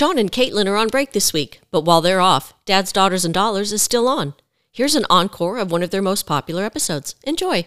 Sean 0.00 0.16
and 0.16 0.32
Caitlin 0.32 0.66
are 0.66 0.76
on 0.76 0.88
break 0.88 1.12
this 1.12 1.34
week, 1.34 1.60
but 1.70 1.82
while 1.82 2.00
they're 2.00 2.22
off, 2.22 2.54
Dad's 2.64 2.90
Daughters 2.90 3.26
and 3.26 3.34
Dollars 3.34 3.70
is 3.70 3.82
still 3.82 4.08
on. 4.08 4.32
Here's 4.72 4.94
an 4.94 5.04
encore 5.10 5.58
of 5.58 5.70
one 5.70 5.82
of 5.82 5.90
their 5.90 6.00
most 6.00 6.26
popular 6.26 6.64
episodes. 6.64 7.16
Enjoy. 7.24 7.66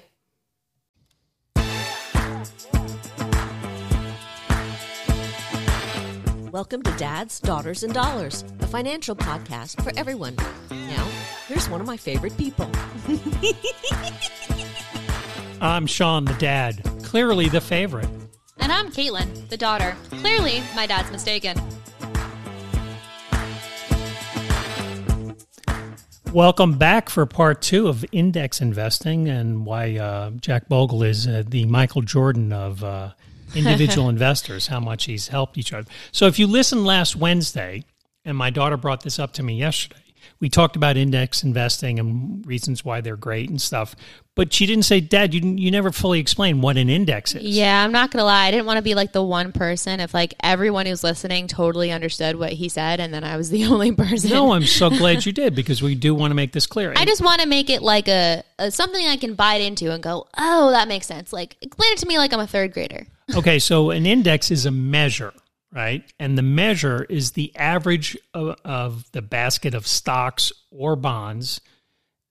Welcome 6.52 6.82
to 6.82 6.92
Dad's 6.98 7.40
Daughters 7.40 7.84
and 7.84 7.94
Dollars, 7.94 8.44
a 8.62 8.66
financial 8.66 9.16
podcast 9.16 9.84
for 9.84 9.92
everyone. 9.96 10.36
Now, 10.72 11.08
here's 11.48 11.70
one 11.70 11.82
of 11.82 11.86
my 11.86 11.98
favorite 11.98 12.36
people. 12.36 12.68
I'm 15.62 15.86
Sean, 15.86 16.26
the 16.26 16.34
dad, 16.40 16.82
clearly 17.04 17.48
the 17.48 17.62
favorite. 17.62 18.10
And 18.58 18.72
I'm 18.72 18.90
Caitlin, 18.90 19.50
the 19.50 19.58
daughter. 19.58 19.96
Clearly, 20.10 20.64
my 20.76 20.88
dad's 20.88 21.12
mistaken. 21.12 21.62
Welcome 26.34 26.80
back 26.80 27.12
for 27.12 27.28
part 27.28 27.62
two 27.62 27.88
of 27.88 28.04
index 28.12 28.60
investing 28.60 29.30
and 29.30 29.68
why 29.68 29.98
uh, 29.98 30.32
Jack 30.32 30.68
Bogle 30.68 31.04
is 31.04 31.28
uh, 31.28 31.44
the 31.48 31.66
Michael 31.66 32.02
Jordan 32.02 32.52
of 32.52 32.84
uh, 32.84 33.12
individual 33.54 34.10
investors, 34.10 34.66
how 34.66 34.80
much 34.80 35.06
he's 35.06 35.28
helped 35.28 35.60
each 35.60 35.72
other. 35.72 35.88
So, 36.12 36.26
if 36.26 36.40
you 36.40 36.48
listened 36.48 36.86
last 36.86 37.16
Wednesday, 37.16 37.84
and 38.26 38.36
my 38.36 38.50
daughter 38.50 38.78
brought 38.78 39.04
this 39.04 39.20
up 39.20 39.34
to 39.34 39.44
me 39.44 39.58
yesterday, 39.58 40.02
we 40.44 40.50
talked 40.50 40.76
about 40.76 40.98
index 40.98 41.42
investing 41.42 42.00
and 42.00 42.46
reasons 42.46 42.84
why 42.84 43.00
they're 43.00 43.16
great 43.16 43.50
and 43.50 43.62
stuff. 43.62 43.96
But 44.36 44.52
she 44.52 44.66
didn't 44.66 44.84
say, 44.84 45.00
Dad, 45.00 45.34
you, 45.34 45.40
you 45.56 45.72
never 45.72 45.90
fully 45.90 46.20
explained 46.20 46.62
what 46.62 46.76
an 46.76 46.90
index 46.90 47.34
is. 47.34 47.44
Yeah, 47.44 47.82
I'm 47.82 47.94
not 47.94 48.12
going 48.12 48.20
to 48.20 48.26
lie. 48.26 48.48
I 48.48 48.52
didn't 48.52 48.66
want 48.66 48.76
to 48.76 48.84
be 48.84 48.94
like 48.94 49.14
the 49.14 49.24
one 49.24 49.54
person 49.54 50.02
if 50.02 50.14
like 50.14 50.34
everyone 50.44 50.86
who's 50.86 51.02
listening 51.02 51.48
totally 51.48 51.94
understood 51.94 52.36
what 52.36 52.52
he 52.52 52.68
said 52.68 53.00
and 53.00 53.14
then 53.14 53.24
I 53.24 53.38
was 53.38 53.52
the 53.52 53.64
only 53.68 53.94
person. 53.94 54.32
No, 54.32 54.52
I'm 54.52 54.66
so 54.66 54.90
glad 54.90 55.26
you 55.26 55.32
did 55.32 55.56
because 55.56 55.82
we 55.82 55.96
do 55.96 56.14
want 56.14 56.32
to 56.32 56.36
make 56.36 56.52
this 56.52 56.68
clear. 56.68 56.92
I 56.98 57.06
just 57.06 57.24
want 57.24 57.40
to 57.40 57.48
make 57.48 57.70
it 57.70 57.82
like 57.82 58.10
a, 58.10 58.44
a 58.60 58.70
something 58.70 59.08
I 59.08 59.16
can 59.16 59.36
bite 59.36 59.62
into 59.62 59.94
and 59.94 60.04
go, 60.04 60.28
oh, 60.38 60.72
that 60.72 60.90
makes 60.90 61.08
sense. 61.08 61.32
Like 61.32 61.56
explain 61.62 61.94
it 61.94 62.00
to 62.00 62.06
me 62.06 62.18
like 62.18 62.34
I'm 62.34 62.42
a 62.42 62.48
third 62.48 62.74
grader. 62.74 63.08
okay, 63.34 63.60
so 63.60 63.92
an 63.92 64.06
index 64.06 64.52
is 64.52 64.66
a 64.66 64.72
measure, 64.72 65.32
right? 65.74 66.04
And 66.20 66.38
the 66.38 66.42
measure 66.44 67.04
is 67.10 67.32
the 67.32 67.56
average 67.56 68.18
of, 68.34 68.56
of 68.64 69.12
the 69.12 69.22
basket 69.22 69.74
of 69.74 69.88
stocks 69.88 70.52
or 70.72 70.96
bonds 70.96 71.60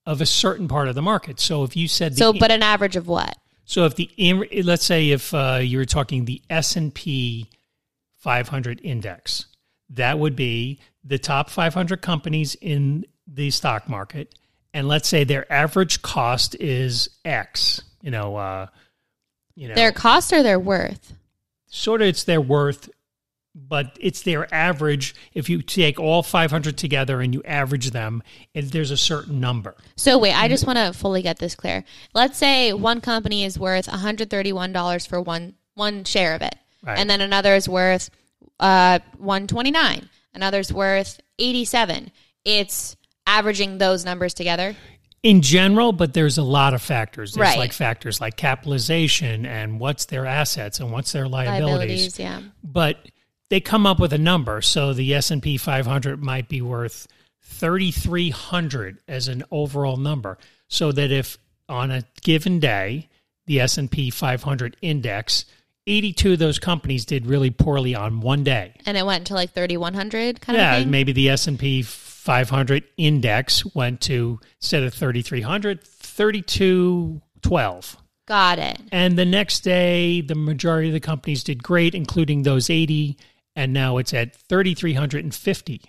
of 0.07 0.21
a 0.21 0.27
certain 0.27 0.69
part 0.69 0.89
of 0.89 0.95
the 0.95 1.03
market. 1.03 1.41
So 1.41 1.65
if 1.65 1.77
you 1.77 1.89
said 1.89 2.13
the, 2.13 2.17
So, 2.17 2.33
but 2.33 2.51
an 2.51 2.63
average 2.63 2.97
of 2.97 3.09
what? 3.09 3.37
so 3.65 3.85
if 3.85 3.95
the 3.97 4.11
let's 4.65 4.85
say 4.85 5.11
if 5.11 5.33
uh, 5.35 5.59
you 5.63 5.79
were 5.79 5.85
talking 5.85 6.25
the 6.25 6.43
S 6.51 6.77
and 6.77 6.93
P 6.95 7.48
500 8.19 8.81
index, 8.83 9.47
that 9.91 10.19
would 10.19 10.37
be 10.37 10.81
the 11.05 11.19
top 11.19 11.51
500 11.51 12.01
companies 12.01 12.55
in 12.61 13.05
the 13.27 13.51
stock 13.51 13.89
market, 13.89 14.35
and 14.75 14.87
let's 14.89 15.09
say 15.09 15.25
their 15.25 15.51
average 15.53 16.03
cost 16.03 16.55
is 16.57 17.09
X. 17.25 17.83
You 18.03 18.11
know, 18.11 18.37
uh, 18.37 18.67
you 19.55 19.69
know, 19.69 19.75
Their 19.75 19.93
cost 19.93 20.33
or 20.33 20.43
their 20.43 20.59
worth? 20.61 21.13
sort 21.67 22.03
of 22.03 22.09
it's 22.09 22.25
their 22.25 22.41
worth, 22.41 22.91
but 23.55 23.97
it's 24.00 24.22
their 24.22 24.53
average. 24.55 25.14
If 25.34 25.48
you 25.48 25.61
take 25.62 26.00
all 26.00 26.22
500 26.22 26.77
together 26.78 27.20
and 27.20 27.34
you 27.34 27.42
average 27.45 27.91
them, 27.91 28.22
there's 28.55 28.91
a 28.91 28.97
certain 28.97 29.41
number. 29.41 29.77
So 29.97 30.19
wait, 30.19 30.33
I 30.34 30.48
just 30.48 30.67
want 30.67 30.78
to 30.78 30.92
fully 30.92 31.22
get 31.22 31.39
this 31.39 31.55
clear. 31.55 31.84
Let's 32.14 32.39
say 32.39 32.73
one 32.73 33.00
company 33.00 33.45
is 33.45 33.58
worth 33.58 33.86
$131 33.89 35.08
for 35.08 35.20
one 35.20 35.55
one 35.75 36.05
share 36.05 36.34
of 36.34 36.42
it. 36.42 36.55
Right. 36.83 36.98
And 36.98 37.08
then 37.08 37.20
another 37.20 37.55
is 37.55 37.69
worth 37.69 38.11
uh 38.61 38.98
129. 39.19 40.08
Another's 40.34 40.73
worth 40.73 41.20
87. 41.39 42.11
It's 42.45 42.97
averaging 43.27 43.78
those 43.78 44.05
numbers 44.05 44.34
together. 44.34 44.77
in 45.23 45.41
general, 45.41 45.92
but 45.92 46.14
there's 46.14 46.36
a 46.36 46.42
lot 46.42 46.74
of 46.74 46.83
factors. 46.83 47.35
There's 47.35 47.46
Right. 47.51 47.58
like 47.58 47.73
factors 47.73 48.20
like 48.20 48.36
capitalization 48.36 49.46
and 49.46 49.79
what's 49.79 50.07
their 50.07 50.27
assets 50.27 50.80
and 50.80 50.91
what's 50.91 51.12
their 51.12 51.29
liabilities. 51.29 51.70
Liabilities, 52.17 52.18
yeah. 52.18 52.41
But 52.64 52.96
they 53.52 53.61
come 53.61 53.85
up 53.85 54.01
with 54.01 54.14
a 54.14 54.18
number. 54.18 54.63
So 54.63 54.95
the 54.95 55.13
S&P 55.13 55.58
500 55.58 56.24
might 56.24 56.48
be 56.48 56.63
worth 56.63 57.07
3300 57.42 59.01
as 59.07 59.29
an 59.29 59.42
overall 59.51 59.98
number. 59.98 60.39
So 60.68 60.90
that 60.90 61.13
if 61.13 61.36
on 61.68 61.91
a 61.91 62.02
given 62.23 62.61
day, 62.61 63.11
the 63.45 63.61
S&P 63.61 64.08
500 64.08 64.79
index 64.80 65.45
82 65.86 66.33
of 66.33 66.39
those 66.39 66.58
companies 66.58 67.05
did 67.05 67.27
really 67.27 67.51
poorly 67.51 67.95
on 67.95 68.20
one 68.20 68.42
day. 68.42 68.73
And 68.86 68.96
it 68.96 69.05
went 69.05 69.27
to 69.27 69.35
like 69.35 69.51
3100 69.51 70.41
kind 70.41 70.57
Yeah, 70.57 70.70
of 70.70 70.77
thing. 70.79 70.86
Yeah, 70.86 70.91
maybe 70.91 71.12
the 71.12 71.29
S&P 71.29 71.83
500 71.83 72.85
index 72.96 73.67
went 73.74 74.01
to 74.02 74.41
instead 74.62 74.83
of 74.83 74.95
3300 74.95 75.85
3212. 75.85 77.96
Got 78.27 78.61
it. 78.61 78.80
And 78.91 79.18
the 79.18 79.27
next 79.27 79.61
day 79.61 80.23
the 80.23 80.36
majority 80.36 80.89
of 80.89 80.95
the 80.95 81.01
companies 81.01 81.45
did 81.45 81.62
great 81.62 81.95
including 81.95 82.45
those 82.45 82.70
80 82.70 83.18
and 83.57 83.73
now 83.73 83.98
it's 83.98 84.14
at 84.14 84.35
3350. 84.35 85.83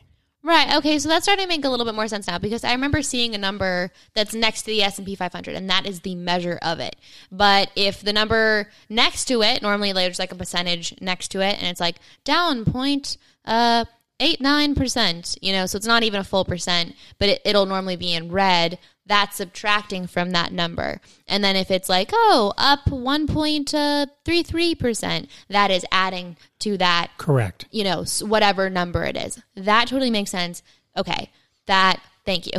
Right. 0.46 0.76
Okay. 0.76 1.00
So 1.00 1.08
that's 1.08 1.24
starting 1.24 1.46
to 1.46 1.48
make 1.48 1.64
a 1.64 1.70
little 1.70 1.86
bit 1.86 1.96
more 1.96 2.08
sense 2.10 2.28
now 2.28 2.38
because 2.38 2.66
I 2.66 2.74
remember 2.74 3.02
seeing 3.02 3.34
a 3.34 3.38
number 3.38 3.92
that's 4.14 4.34
next 4.34 4.64
to 4.64 4.72
the 4.72 4.84
S 4.84 4.98
and 4.98 5.08
P 5.08 5.16
500, 5.16 5.56
and 5.56 5.70
that 5.70 5.86
is 5.86 6.02
the 6.02 6.16
measure 6.16 6.60
of 6.62 6.82
it. 6.82 6.98
But 7.32 7.72
if 7.78 8.02
the 8.02 8.12
number 8.12 8.70
next 8.90 9.26
to 9.26 9.42
it, 9.42 9.62
normally 9.62 9.94
there's 9.94 10.20
like 10.20 10.34
a 10.34 10.36
percentage 10.36 11.00
next 11.00 11.30
to 11.30 11.40
it, 11.40 11.58
and 11.60 11.68
it's 11.68 11.80
like 11.80 11.96
down 12.26 12.66
point 12.66 13.18
uh 13.46 13.86
eight 14.20 14.42
nine 14.42 14.76
percent, 14.76 15.38
you 15.42 15.54
know, 15.54 15.66
so 15.66 15.78
it's 15.78 15.88
not 15.88 16.04
even 16.04 16.20
a 16.20 16.26
full 16.26 16.44
percent, 16.44 16.94
but 17.20 17.30
it, 17.30 17.42
it'll 17.46 17.66
normally 17.66 17.96
be 17.96 18.14
in 18.14 18.30
red. 18.30 18.80
That's 19.06 19.38
subtracting 19.38 20.08
from 20.08 20.32
that 20.32 20.54
number, 20.54 21.02
and 21.28 21.44
then 21.44 21.56
if 21.56 21.70
it's 21.70 21.90
like 21.90 22.10
oh 22.14 22.54
up 22.58 22.88
one 22.90 23.28
point 23.28 23.74
uh, 23.74 24.06
three 24.24 24.44
three 24.44 24.76
percent, 24.76 25.30
that 25.50 25.72
is 25.72 25.86
adding 25.92 26.38
to 26.60 26.78
that 26.78 27.12
Correct. 27.18 27.66
you 27.72 27.84
know, 27.84 28.06
whatever 28.22 28.70
number 28.70 29.04
it 29.04 29.18
is. 29.18 29.42
That 29.56 29.90
totally 29.90 30.10
makes 30.10 30.32
sense. 30.32 30.64
Okay. 30.98 31.30
That, 31.66 32.02
thank 32.26 32.48
you. 32.48 32.54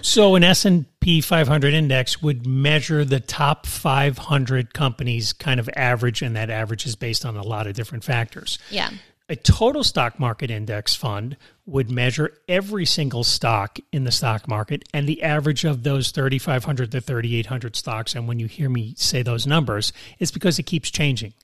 So 0.02 0.34
an 0.34 0.44
S&P 0.44 1.20
500 1.20 1.74
index 1.74 2.22
would 2.22 2.46
measure 2.46 3.04
the 3.04 3.20
top 3.20 3.66
500 3.66 4.74
companies 4.74 5.32
kind 5.32 5.60
of 5.60 5.68
average 5.76 6.22
and 6.22 6.34
that 6.36 6.50
average 6.50 6.86
is 6.86 6.96
based 6.96 7.24
on 7.24 7.36
a 7.36 7.42
lot 7.42 7.66
of 7.66 7.74
different 7.74 8.04
factors. 8.04 8.58
yeah. 8.70 8.90
A 9.30 9.36
total 9.36 9.84
stock 9.84 10.18
market 10.18 10.50
index 10.50 10.94
fund 10.94 11.36
would 11.66 11.90
measure 11.90 12.32
every 12.48 12.86
single 12.86 13.24
stock 13.24 13.78
in 13.92 14.04
the 14.04 14.10
stock 14.10 14.48
market 14.48 14.88
and 14.94 15.06
the 15.06 15.22
average 15.22 15.64
of 15.64 15.82
those 15.82 16.12
3,500 16.12 16.90
to 16.92 17.00
3,800 17.00 17.76
stocks. 17.76 18.14
And 18.14 18.26
when 18.26 18.38
you 18.38 18.46
hear 18.46 18.70
me 18.70 18.94
say 18.96 19.22
those 19.22 19.46
numbers, 19.46 19.92
it's 20.18 20.30
because 20.30 20.58
it 20.58 20.62
keeps 20.62 20.90
changing. 20.90 21.34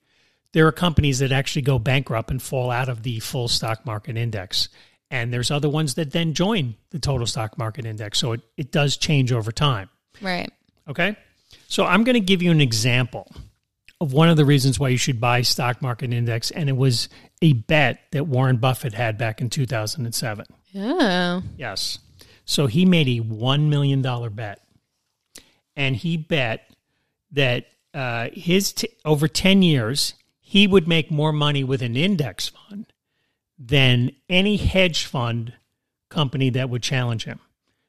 There 0.53 0.67
are 0.67 0.73
companies 0.73 1.19
that 1.19 1.31
actually 1.31 1.63
go 1.63 1.79
bankrupt 1.79 2.31
and 2.31 2.41
fall 2.41 2.71
out 2.71 2.89
of 2.89 3.03
the 3.03 3.21
full 3.21 3.49
stock 3.49 3.85
market 3.85 4.17
index. 4.17 4.71
And 5.11 5.31
there's 5.31 5.51
other 5.51 5.69
ones 5.69 5.95
that 5.95 6.13
then 6.13 6.33
join 6.33 6.77
the 6.89 6.99
total 6.99 7.27
stock 7.27 7.59
market 7.59 7.85
index. 7.85 8.19
So 8.19 8.33
it, 8.33 8.41
it 8.57 8.73
does 8.73 8.97
change 8.97 9.31
over 9.31 9.53
time. 9.53 9.91
Right. 10.23 10.51
Okay. 10.89 11.17
So 11.69 11.85
I'm 11.85 12.03
going 12.03 12.15
to 12.15 12.21
give 12.21 12.41
you 12.41 12.51
an 12.51 12.63
example 12.63 13.31
of 14.01 14.13
one 14.13 14.29
of 14.29 14.37
the 14.37 14.45
reasons 14.45 14.79
why 14.79 14.89
you 14.89 14.97
should 14.97 15.21
buy 15.21 15.43
stock 15.43 15.81
market 15.81 16.13
index. 16.13 16.51
And 16.51 16.69
it 16.69 16.77
was 16.77 17.09
a 17.41 17.53
bet 17.53 18.01
that 18.13 18.27
Warren 18.27 18.57
Buffett 18.57 18.95
had 18.95 19.17
back 19.19 19.41
in 19.41 19.51
2007. 19.51 20.47
Oh. 20.77 21.43
Yes. 21.57 21.99
So 22.45 22.67
he 22.67 22.85
made 22.85 23.09
a 23.09 23.23
$1 23.23 23.69
million 23.69 24.03
bet. 24.35 24.61
And 25.77 25.97
he 25.97 26.17
bet 26.17 26.71
that 27.33 27.67
uh, 27.93 28.29
his 28.33 28.73
t- 28.73 28.89
over 29.05 29.29
10 29.29 29.63
years, 29.63 30.15
he 30.41 30.67
would 30.67 30.87
make 30.87 31.11
more 31.11 31.33
money 31.33 31.65
with 31.65 31.83
an 31.83 31.97
index 31.97 32.49
fund 32.49 32.93
than 33.59 34.11
any 34.29 34.57
hedge 34.57 35.07
fund 35.07 35.55
company 36.09 36.51
that 36.51 36.71
would 36.71 36.83
challenge 36.83 37.25
him. 37.25 37.41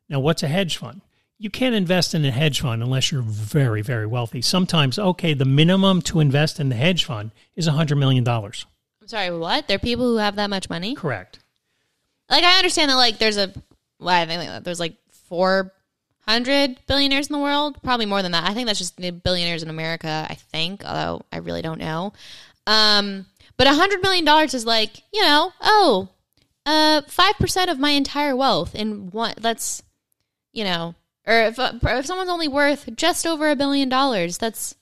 Now, 0.09 0.19
what's 0.19 0.43
a 0.43 0.47
hedge 0.47 0.77
fund? 0.77 1.01
You 1.37 1.49
can't 1.49 1.75
invest 1.75 2.15
in 2.15 2.23
a 2.23 2.31
hedge 2.31 2.61
fund 2.61 2.81
unless 2.81 3.11
you're 3.11 3.21
very, 3.21 3.81
very 3.81 4.05
wealthy. 4.05 4.41
Sometimes, 4.41 4.97
okay, 4.97 5.33
the 5.33 5.45
minimum 5.45 6.01
to 6.03 6.21
invest 6.21 6.59
in 6.59 6.69
the 6.69 6.75
hedge 6.75 7.03
fund 7.03 7.31
is 7.55 7.67
$100 7.67 7.97
million. 7.97 8.25
I'm 8.27 8.53
sorry, 9.05 9.37
what? 9.37 9.67
There 9.67 9.75
are 9.75 9.79
people 9.79 10.05
who 10.05 10.17
have 10.17 10.37
that 10.37 10.49
much 10.49 10.69
money? 10.69 10.95
Correct. 10.95 11.39
Like, 12.29 12.43
I 12.43 12.57
understand 12.57 12.89
that, 12.89 12.95
like, 12.95 13.17
there's 13.17 13.37
a, 13.37 13.53
well, 13.99 14.21
I 14.21 14.25
think 14.25 14.63
there's 14.63 14.79
like 14.79 14.95
400 15.27 16.77
billionaires 16.87 17.27
in 17.27 17.33
the 17.33 17.39
world. 17.39 17.81
Probably 17.83 18.05
more 18.05 18.21
than 18.21 18.31
that. 18.31 18.49
I 18.49 18.53
think 18.53 18.67
that's 18.67 18.79
just 18.79 18.95
the 18.97 19.11
billionaires 19.11 19.61
in 19.61 19.69
America, 19.69 20.25
I 20.29 20.35
think, 20.35 20.85
although 20.85 21.23
I 21.31 21.37
really 21.37 21.61
don't 21.61 21.79
know. 21.79 22.13
Um, 22.65 23.25
but 23.57 23.67
$100 23.67 24.01
million 24.01 24.27
is 24.45 24.65
like, 24.65 25.03
you 25.13 25.21
know, 25.21 25.51
oh, 25.61 26.09
uh, 26.65 27.01
5% 27.01 27.71
of 27.71 27.77
my 27.77 27.91
entire 27.91 28.35
wealth 28.35 28.73
in 28.73 29.11
one, 29.11 29.35
that's, 29.37 29.83
you 30.51 30.63
know, 30.63 30.95
or 31.27 31.33
if, 31.41 31.59
uh, 31.59 31.73
if 31.83 32.05
someone's 32.05 32.29
only 32.29 32.47
worth 32.47 32.89
just 32.95 33.25
over 33.25 33.49
a 33.49 33.55
billion 33.55 33.89
dollars, 33.89 34.37
that's 34.37 34.75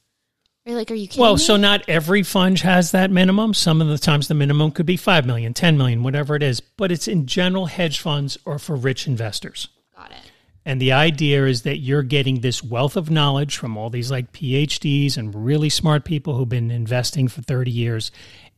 You're 0.65 0.77
like, 0.77 0.91
are 0.91 0.95
you 0.95 1.07
kidding 1.07 1.21
Well, 1.21 1.35
me? 1.35 1.39
so 1.41 1.57
not 1.57 1.83
every 1.87 2.23
fund 2.23 2.59
has 2.59 2.91
that 2.91 3.11
minimum. 3.11 3.53
Some 3.53 3.81
of 3.81 3.87
the 3.87 3.97
times 3.97 4.27
the 4.27 4.33
minimum 4.33 4.71
could 4.71 4.85
be 4.85 4.97
5 4.97 5.25
million, 5.25 5.53
10 5.53 5.77
million, 5.77 6.03
whatever 6.03 6.35
it 6.35 6.43
is, 6.43 6.59
but 6.59 6.91
it's 6.91 7.07
in 7.07 7.25
general 7.25 7.67
hedge 7.67 7.99
funds 7.99 8.37
or 8.45 8.59
for 8.59 8.75
rich 8.75 9.07
investors. 9.07 9.67
Got 9.95 10.11
it. 10.11 10.31
And 10.65 10.79
the 10.81 10.93
idea 10.93 11.45
is 11.45 11.63
that 11.63 11.79
you're 11.79 12.03
getting 12.03 12.39
this 12.39 12.63
wealth 12.63 12.95
of 12.95 13.11
knowledge 13.11 13.57
from 13.57 13.75
all 13.77 13.89
these 13.89 14.09
like 14.09 14.31
PhDs 14.31 15.17
and 15.17 15.45
really 15.45 15.69
smart 15.69 16.05
people 16.05 16.35
who've 16.35 16.47
been 16.47 16.71
investing 16.71 17.27
for 17.27 17.41
30 17.41 17.69
years 17.69 18.11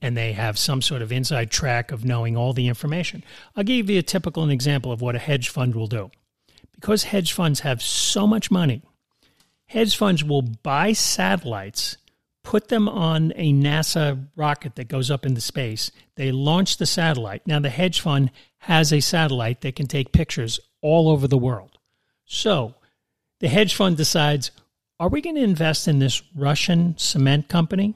and 0.03 0.15
they 0.15 0.33
have 0.33 0.59
some 0.59 0.83
sort 0.83 1.01
of 1.01 1.11
inside 1.11 1.49
track 1.49 1.91
of 1.91 2.05
knowing 2.05 2.37
all 2.37 2.53
the 2.53 2.67
information. 2.67 3.23
I'll 3.55 3.63
give 3.63 3.89
you 3.89 3.97
a 3.97 4.03
typical 4.03 4.47
example 4.49 4.91
of 4.91 5.01
what 5.01 5.15
a 5.15 5.19
hedge 5.19 5.49
fund 5.49 5.73
will 5.73 5.87
do. 5.87 6.11
Because 6.85 7.05
hedge 7.05 7.33
funds 7.33 7.61
have 7.61 7.81
so 7.81 8.27
much 8.27 8.51
money, 8.51 8.83
hedge 9.65 9.97
funds 9.97 10.23
will 10.23 10.43
buy 10.43 10.93
satellites, 10.93 11.97
put 12.43 12.67
them 12.67 12.87
on 12.87 13.33
a 13.35 13.51
NASA 13.53 14.27
rocket 14.35 14.75
that 14.75 14.87
goes 14.87 15.09
up 15.09 15.25
into 15.25 15.41
space. 15.41 15.89
They 16.13 16.31
launch 16.31 16.77
the 16.77 16.85
satellite. 16.85 17.47
Now, 17.47 17.59
the 17.59 17.71
hedge 17.71 18.01
fund 18.01 18.29
has 18.59 18.93
a 18.93 18.99
satellite 18.99 19.61
that 19.61 19.75
can 19.75 19.87
take 19.87 20.11
pictures 20.11 20.59
all 20.83 21.09
over 21.09 21.27
the 21.27 21.39
world. 21.39 21.79
So, 22.25 22.75
the 23.39 23.47
hedge 23.47 23.73
fund 23.73 23.97
decides 23.97 24.51
are 24.99 25.09
we 25.09 25.21
going 25.21 25.37
to 25.37 25.41
invest 25.41 25.87
in 25.87 25.97
this 25.97 26.21
Russian 26.35 26.99
cement 26.99 27.47
company? 27.47 27.95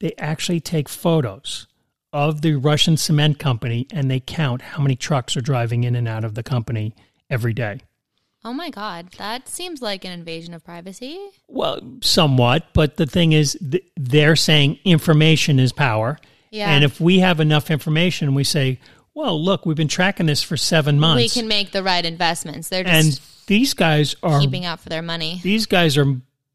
They 0.00 0.14
actually 0.16 0.60
take 0.60 0.88
photos 0.88 1.66
of 2.10 2.40
the 2.40 2.54
Russian 2.54 2.96
cement 2.96 3.38
company 3.38 3.86
and 3.92 4.10
they 4.10 4.20
count 4.20 4.62
how 4.62 4.82
many 4.82 4.96
trucks 4.96 5.36
are 5.36 5.42
driving 5.42 5.84
in 5.84 5.94
and 5.94 6.08
out 6.08 6.24
of 6.24 6.34
the 6.34 6.42
company 6.42 6.94
every 7.28 7.52
day. 7.52 7.80
Oh 8.44 8.52
my 8.52 8.68
god, 8.70 9.08
that 9.16 9.48
seems 9.48 9.80
like 9.80 10.04
an 10.04 10.12
invasion 10.12 10.52
of 10.52 10.62
privacy. 10.64 11.18
Well, 11.48 11.80
somewhat, 12.02 12.68
but 12.74 12.96
the 12.96 13.06
thing 13.06 13.32
is, 13.32 13.58
th- 13.70 13.84
they're 13.96 14.36
saying 14.36 14.78
information 14.84 15.58
is 15.58 15.72
power. 15.72 16.18
Yeah. 16.50 16.70
And 16.70 16.84
if 16.84 17.00
we 17.00 17.20
have 17.20 17.40
enough 17.40 17.70
information, 17.70 18.34
we 18.34 18.44
say, 18.44 18.78
well, 19.14 19.42
look, 19.42 19.64
we've 19.64 19.76
been 19.76 19.88
tracking 19.88 20.26
this 20.26 20.42
for 20.42 20.56
seven 20.56 21.00
months. 21.00 21.22
We 21.22 21.40
can 21.40 21.48
make 21.48 21.72
the 21.72 21.82
right 21.82 22.04
investments. 22.04 22.68
They're 22.68 22.86
and 22.86 23.18
these 23.46 23.72
guys 23.74 24.14
are 24.22 24.40
keeping 24.40 24.64
out 24.64 24.80
for 24.80 24.88
their 24.88 25.02
money. 25.02 25.40
these 25.42 25.66
guys 25.66 25.96
are 25.96 26.06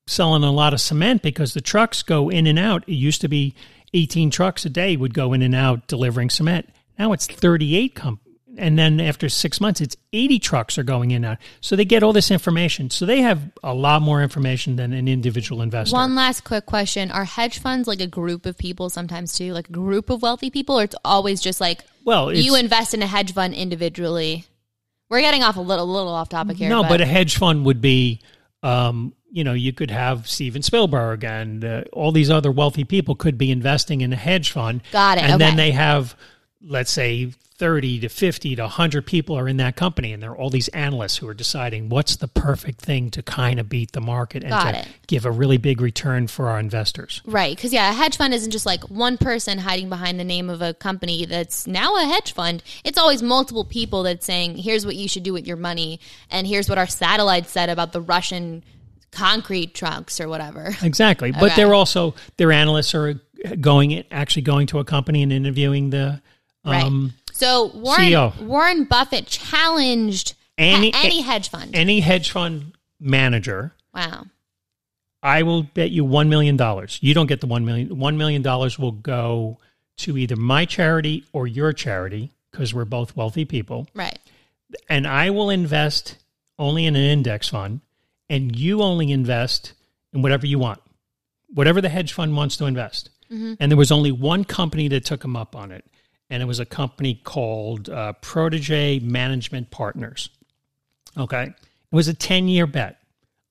selling 0.08 0.44
a 0.44 0.52
lot 0.52 0.74
of 0.74 0.82
cement 0.82 1.22
because 1.22 1.54
the 1.54 1.62
trucks 1.62 2.04
go 2.04 2.30
in 2.30 2.48
and 2.48 2.60
out. 2.60 2.84
It 2.88 2.94
used 2.94 3.22
to 3.22 3.28
be 3.28 3.56
18 3.94 4.30
trucks 4.30 4.66
a 4.66 4.70
day 4.70 4.96
would 4.96 5.14
go 5.14 5.34
in 5.34 5.42
and 5.42 5.56
out 5.56 5.88
delivering 5.88 6.30
cement. 6.30 6.70
Now 6.98 7.14
it's 7.14 7.28
38 7.28 7.96
com- 7.96 8.20
and 8.60 8.78
then 8.78 9.00
after 9.00 9.30
6 9.30 9.62
months 9.62 9.82
it's 9.82 9.96
80 10.14 10.40
trucks 10.40 10.78
are 10.78 10.84
going 10.84 11.12
in 11.12 11.26
out. 11.26 11.38
So 11.62 11.76
they 11.76 11.86
get 11.86 12.04
all 12.04 12.14
this 12.14 12.30
information. 12.30 12.90
So 12.90 13.06
they 13.06 13.22
have 13.22 13.52
a 13.64 13.74
lot 13.74 14.02
more 14.02 14.22
information 14.22 14.76
than 14.76 14.94
an 14.94 15.08
individual 15.08 15.62
investor. 15.62 15.96
One 15.96 16.16
last 16.16 16.44
quick 16.44 16.66
question: 16.66 17.10
Are 17.12 17.26
hedge 17.26 17.60
funds 17.60 17.88
like 17.88 18.02
a 18.02 18.08
group 18.08 18.46
of 18.46 18.58
people 18.58 18.90
sometimes 18.90 19.38
too, 19.38 19.54
like 19.54 19.70
a 19.70 19.74
group 19.74 20.10
of 20.10 20.22
wealthy 20.22 20.50
people, 20.50 20.80
or 20.80 20.84
it's 20.84 20.96
always 21.04 21.42
just 21.42 21.60
like 21.60 21.84
well, 22.04 22.34
you 22.34 22.56
invest 22.56 22.94
in 22.94 23.02
a 23.02 23.08
hedge 23.08 23.34
fund 23.34 23.54
individually? 23.54 24.46
We're 25.10 25.22
getting 25.22 25.44
off 25.44 25.58
a 25.58 25.62
little, 25.62 25.88
little 25.88 26.14
off 26.14 26.30
topic 26.30 26.58
here. 26.58 26.70
No, 26.70 26.84
but, 26.84 27.02
a 27.02 27.06
hedge 27.06 27.38
fund 27.38 27.66
would 27.66 27.82
be, 27.82 28.22
um, 28.62 29.14
you 29.32 29.44
know, 29.44 29.54
you 29.54 29.74
could 29.74 29.90
have 29.90 30.28
Steven 30.28 30.62
Spielberg 30.62 31.24
and 31.24 31.66
uh, 31.66 31.84
all 31.92 32.12
these 32.12 32.30
other 32.30 32.52
wealthy 32.52 32.84
people 32.84 33.16
could 33.16 33.38
be 33.38 33.50
investing 33.50 34.02
in 34.02 34.14
a 34.14 34.16
hedge 34.16 34.52
fund. 34.52 34.82
Got 34.92 35.18
it, 35.18 35.24
And 35.24 35.42
then 35.42 35.56
they 35.56 35.72
have, 35.72 36.16
let's 36.62 36.92
say, 36.92 37.32
30 37.60 38.00
to 38.00 38.08
50 38.10 38.56
to 38.56 38.62
100 38.64 39.06
people 39.06 39.38
are 39.38 39.48
in 39.50 39.58
that 39.58 39.76
company, 39.76 40.14
and 40.14 40.24
there 40.24 40.32
are 40.32 40.38
all 40.38 40.50
these 40.50 40.70
analysts 40.70 41.18
who 41.18 41.28
are 41.28 41.34
deciding 41.34 41.90
what's 41.90 42.16
the 42.16 42.28
perfect 42.30 42.80
thing 42.80 43.12
to 43.12 43.22
kind 43.22 43.60
of 43.60 43.68
beat 43.68 43.92
the 43.92 44.00
market 44.00 44.44
and 44.44 44.52
Got 44.52 44.72
to 44.72 44.80
it. 44.80 44.88
give 45.08 45.26
a 45.26 45.32
really 45.32 45.58
big 45.58 45.82
return 45.82 46.28
for 46.28 46.48
our 46.48 46.58
investors. 46.58 47.22
Right, 47.26 47.54
because 47.54 47.74
yeah, 47.74 47.90
a 47.90 47.94
hedge 47.94 48.16
fund 48.16 48.34
isn't 48.34 48.52
just 48.52 48.66
like 48.66 48.84
one 48.90 49.18
person 49.18 49.58
hiding 49.60 49.90
behind 49.90 50.18
the 50.18 50.24
name 50.24 50.50
of 50.50 50.62
a 50.62 50.74
company 50.74 51.26
that's 51.26 51.68
now 51.68 51.98
a 51.98 52.06
hedge 52.06 52.32
fund. 52.32 52.64
It's 52.86 52.98
always 52.98 53.22
multiple 53.22 53.66
people 53.66 54.04
that's 54.04 54.26
saying, 54.26 54.58
"Here's 54.58 54.86
what 54.86 54.96
you 54.96 55.10
should 55.10 55.24
do 55.24 55.34
with 55.34 55.46
your 55.46 55.58
money," 55.58 56.00
and 56.32 56.48
here's 56.48 56.70
what 56.70 56.78
our 56.78 56.88
satellite 56.88 57.50
said 57.50 57.70
about 57.70 57.92
the 57.92 58.02
Russian 58.02 58.64
concrete 59.12 59.74
trucks 59.74 60.22
or 60.22 60.30
whatever. 60.30 60.76
Exactly. 60.82 61.32
But 61.32 61.44
Okay. 61.52 61.56
they're 61.58 61.74
also, 61.74 62.16
their 62.38 62.52
analysts 62.54 62.96
are 62.96 63.10
uh, 63.44 63.56
going, 63.60 64.04
actually 64.12 64.44
going 64.44 64.68
to 64.68 64.80
a 64.80 64.86
company 64.86 65.24
and 65.24 65.34
interviewing 65.34 65.90
the, 65.90 66.22
Right. 66.66 66.84
Um, 66.84 67.14
So 67.40 67.68
Warren 67.74 68.02
CEO. 68.02 68.42
Warren 68.42 68.84
Buffett 68.84 69.26
challenged 69.28 70.34
Any- 70.58 70.94
any, 70.94 71.22
hedge 71.22 71.50
fund. 71.50 71.74
any 71.74 72.02
hedge 72.02 72.32
fund 72.32 72.74
manager 73.00 73.74
wow. 73.94 74.26
I 75.24 75.44
will 75.44 75.64
bet 75.64 75.90
you 75.92 76.04
one 76.06 76.28
million 76.30 76.58
dollars. 76.58 76.98
You 77.02 77.14
don't 77.14 77.28
get 77.28 77.40
the 77.42 77.48
one 77.48 77.66
million. 77.66 77.98
One 77.98 78.18
million 78.18 78.42
dollars 78.42 78.78
will 78.78 78.92
go 78.92 79.58
to 79.98 80.18
either 80.18 80.36
my 80.36 80.66
charity 80.66 81.24
or 81.34 81.48
your 81.48 81.72
charity 81.74 82.32
because 82.52 82.74
we're 82.74 82.86
both 82.86 83.16
wealthy 83.16 83.46
people, 83.46 83.88
Right. 83.94 84.18
and 84.90 85.06
I 85.08 85.30
will 85.30 85.50
invest 85.50 86.18
only 86.58 86.86
in 86.86 86.96
an 86.96 87.04
index 87.04 87.48
fund, 87.50 87.82
and 88.30 88.56
you 88.56 88.82
only 88.82 89.12
invest 89.12 89.74
in 90.14 90.22
whatever 90.22 90.46
you 90.48 90.58
want, 90.60 90.82
whatever 91.54 91.80
the 91.82 91.90
hedge 91.90 92.12
fund 92.14 92.36
wants 92.36 92.56
to 92.58 92.66
invest. 92.66 93.10
Mm-hmm. 93.32 93.54
And 93.60 93.72
there 93.72 93.78
was 93.78 93.92
only 93.92 94.12
one 94.12 94.44
company 94.46 94.88
that 94.90 95.04
took 95.06 95.22
them 95.22 95.36
up 95.36 95.54
on 95.56 95.72
it, 95.72 95.86
and 96.30 96.42
it 96.44 96.46
was 96.46 96.60
a 96.60 96.66
company 96.66 97.16
called 97.24 97.90
uh, 97.90 98.14
Protege 98.22 99.00
Management 99.00 99.72
Partners. 99.72 100.30
Okay, 101.18 101.44
it 101.44 101.56
was 101.96 102.08
a 102.08 102.14
ten-year 102.14 102.68
bet. 102.68 102.98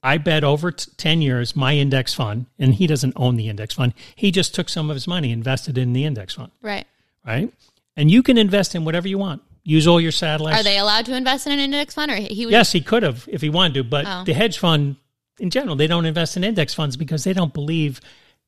I 0.01 0.17
bet 0.19 0.45
over 0.45 0.71
t- 0.71 0.93
10 0.97 1.23
years 1.23 1.57
my 1.57 1.75
index 1.75 2.15
fund, 2.15 2.47
and 2.57 2.73
he 2.73 2.87
doesn't 2.87 3.15
own 3.17 3.35
the 3.35 3.49
index 3.49 3.75
fund. 3.75 3.95
He 4.15 4.31
just 4.31 4.55
took 4.55 4.69
some 4.69 4.91
of 4.91 4.95
his 4.95 5.09
money, 5.09 5.33
invested 5.33 5.77
in 5.77 5.93
the 5.93 6.05
index 6.05 6.35
fund, 6.35 6.53
Right. 6.63 6.87
right? 7.27 7.53
And 7.97 8.09
you 8.09 8.23
can 8.23 8.39
invest 8.39 8.77
in 8.77 8.85
whatever 8.85 9.09
you 9.09 9.19
want. 9.19 9.43
Use 9.65 9.89
all 9.89 10.01
your 10.01 10.13
satellites. 10.13 10.61
Are 10.61 10.63
they 10.63 10.79
allowed 10.79 11.05
to 11.07 11.17
invest 11.17 11.47
in 11.49 11.53
an 11.53 11.59
index 11.59 11.95
fund, 11.95 12.13
or 12.13 12.15
he 12.15 12.47
would? 12.47 12.53
Yes, 12.53 12.71
he 12.71 12.81
could 12.81 13.03
have 13.03 13.29
if 13.31 13.41
he 13.43 13.51
wanted 13.51 13.75
to, 13.75 13.85
but 13.85 14.05
Oh. 14.07 14.23
the 14.25 14.35
hedge 14.35 14.59
fund 14.59 14.97
in 15.41 15.51
general, 15.51 15.75
they 15.75 15.89
don't 15.89 16.07
invest 16.07 16.37
in 16.37 16.45
index 16.45 16.75
funds 16.75 16.97
because 16.97 17.25
they 17.25 17.33
don't 17.33 17.53
believe. 17.53 18.01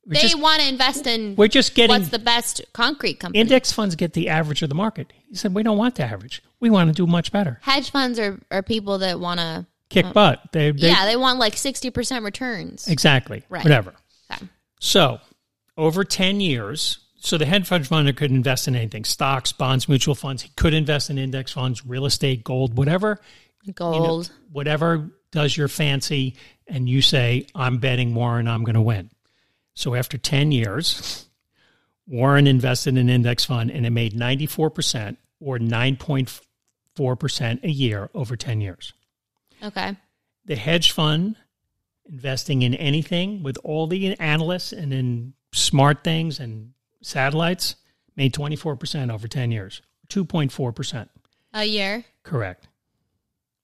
We're 0.07 0.15
They 0.15 0.35
want 0.35 0.61
to 0.63 0.69
invest 0.69 1.07
in 1.07 1.37
we're 1.37 1.49
just 1.49 1.75
getting 1.75 1.95
what's 1.95 2.09
the 2.09 2.19
best 2.19 2.63
concrete 2.73 3.21
company. 3.21 3.41
index 3.41 3.71
funds 3.71 3.95
get 3.97 4.15
the 4.15 4.29
average 4.29 4.63
of 4.63 4.69
the 4.69 4.75
market. 4.75 5.13
He 5.29 5.37
said, 5.37 5.55
we 5.55 5.63
don't 5.63 5.77
want 5.77 5.97
the 5.97 6.05
average. 6.05 6.43
We 6.59 6.71
want 6.71 6.89
to 6.89 6.95
do 6.95 7.07
much 7.07 7.31
better. 7.33 7.59
hedge 7.63 7.91
funds 7.91 8.19
are, 8.19 8.41
are 8.51 8.63
people 8.63 8.99
that 8.99 9.21
want 9.21 9.41
to. 9.41 9.67
Kick 9.91 10.07
um, 10.07 10.13
butt. 10.13 10.41
They, 10.53 10.71
they, 10.71 10.89
Yeah, 10.89 11.05
they 11.05 11.17
want 11.17 11.41
like 11.41 11.57
sixty 11.57 11.91
percent 11.91 12.25
returns. 12.25 12.87
Exactly. 12.87 13.43
Right. 13.49 13.65
Whatever. 13.65 13.95
Okay. 14.31 14.47
So, 14.79 15.21
over 15.77 16.05
10 16.05 16.41
years, 16.41 16.99
so 17.19 17.37
the 17.37 17.45
hedge 17.47 17.67
fund 17.67 17.85
funder 17.85 18.17
could 18.17 18.31
invest 18.31 18.69
in 18.69 18.77
anything 18.77 19.05
stocks, 19.05 19.53
bonds, 19.53 19.89
mutual 19.89 20.15
funds. 20.15 20.43
He 20.43 20.51
could 20.57 20.75
invest 20.75 21.11
in 21.11 21.19
index 21.19 21.53
funds, 21.53 21.85
real 21.85 22.07
estate, 22.07 22.45
gold, 22.45 22.77
whatever, 22.77 23.21
Gold. 23.75 24.31
whatever 24.53 25.11
does 25.33 25.57
your 25.57 25.69
fancy. 25.69 26.37
And 26.67 26.89
you 26.89 27.03
say, 27.03 27.47
I'm 27.55 27.79
betting 27.79 28.15
Warren, 28.15 28.47
I'm 28.49 28.63
going 28.65 28.75
to 28.75 28.81
win. 28.81 29.11
So, 29.81 29.95
after 29.95 30.19
10 30.19 30.53
years, 30.53 31.27
Warren 32.07 32.47
invested 32.47 32.91
in 32.91 32.99
an 32.99 33.09
index 33.09 33.47
fund 33.47 33.71
and 33.71 33.87
it 33.87 33.91
made 33.91 34.13
94% 34.13 35.17
or 35.41 35.59
9.4% 35.59 37.65
a 37.65 37.71
year 37.71 38.11
over 38.15 38.37
10 38.37 38.61
years. 38.61 38.93
okay. 39.63 39.97
the 40.45 40.57
hedge 40.57 40.93
fund 40.93 41.37
investing 42.07 42.61
in 42.63 42.75
anything 42.75 43.43
with 43.43 43.57
all 43.65 43.87
the 43.87 44.19
analysts 44.21 44.73
and 44.73 44.93
in 44.93 45.33
smart 45.53 46.05
things 46.05 46.39
and 46.41 46.73
satellites 47.03 47.77
made 48.17 48.35
24% 48.35 49.11
over 49.11 49.27
10 49.29 49.51
years 49.51 49.81
2.4% 50.09 51.09
A 51.55 51.65
year. 51.65 52.05
correct 52.23 52.69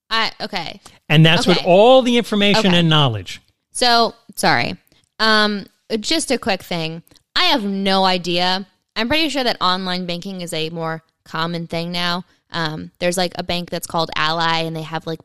I 0.08 0.32
okay. 0.40 0.80
and 1.10 1.26
that's 1.26 1.46
with 1.46 1.58
all 1.66 2.00
the 2.02 2.16
information 2.16 2.68
Okay. 2.68 2.78
and 2.78 2.88
knowledge 2.88 3.42
So 3.72 4.14
sorry. 4.34 4.76
Um, 5.18 5.66
just 6.00 6.30
a 6.30 6.38
quick 6.38 6.62
thing. 6.62 7.02
I 7.34 7.44
have 7.44 7.64
no 7.64 8.04
idea. 8.04 8.66
I'm 8.94 9.08
pretty 9.08 9.28
sure 9.28 9.44
that 9.44 9.60
online 9.60 10.06
banking 10.06 10.40
is 10.40 10.52
a 10.52 10.70
more 10.70 11.02
common 11.24 11.66
thing 11.66 11.92
now. 11.92 12.24
Um, 12.50 12.92
there's 12.98 13.16
like 13.16 13.32
a 13.36 13.42
bank 13.42 13.70
that's 13.70 13.86
called 13.86 14.10
Ally, 14.16 14.60
and 14.60 14.74
they 14.74 14.82
have 14.82 15.06
like 15.06 15.20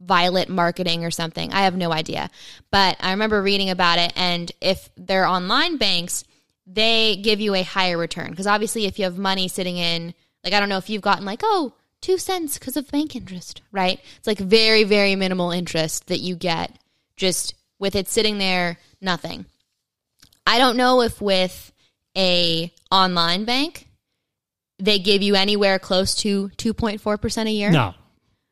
Violet 0.00 0.48
Marketing 0.48 1.04
or 1.04 1.10
something. 1.10 1.52
I 1.52 1.62
have 1.62 1.76
no 1.76 1.92
idea, 1.92 2.30
but 2.70 2.96
I 3.00 3.12
remember 3.12 3.40
reading 3.40 3.70
about 3.70 3.98
it. 3.98 4.12
And 4.16 4.50
if 4.60 4.90
they're 4.96 5.26
online 5.26 5.76
banks, 5.76 6.24
they 6.66 7.16
give 7.16 7.40
you 7.40 7.54
a 7.54 7.62
higher 7.62 7.96
return 7.96 8.30
because 8.30 8.46
obviously, 8.46 8.86
if 8.86 8.98
you 8.98 9.04
have 9.04 9.18
money 9.18 9.48
sitting 9.48 9.76
in, 9.76 10.14
like 10.44 10.52
I 10.52 10.60
don't 10.60 10.68
know 10.68 10.78
if 10.78 10.90
you've 10.90 11.02
gotten 11.02 11.24
like 11.24 11.40
oh 11.44 11.74
two 12.00 12.18
cents 12.18 12.58
because 12.58 12.76
of 12.76 12.90
bank 12.90 13.14
interest, 13.14 13.62
right? 13.70 14.00
It's 14.16 14.26
like 14.26 14.38
very 14.38 14.84
very 14.84 15.14
minimal 15.14 15.52
interest 15.52 16.08
that 16.08 16.20
you 16.20 16.34
get 16.34 16.76
just 17.16 17.54
with 17.78 17.94
it 17.94 18.08
sitting 18.08 18.38
there, 18.38 18.78
nothing. 19.00 19.46
I 20.46 20.58
don't 20.58 20.76
know 20.76 21.02
if 21.02 21.20
with 21.20 21.72
a 22.16 22.72
online 22.90 23.44
bank 23.44 23.88
they 24.78 24.98
give 24.98 25.22
you 25.22 25.34
anywhere 25.34 25.78
close 25.78 26.14
to 26.16 26.50
2.4% 26.56 27.46
a 27.46 27.50
year. 27.50 27.70
no 27.70 27.94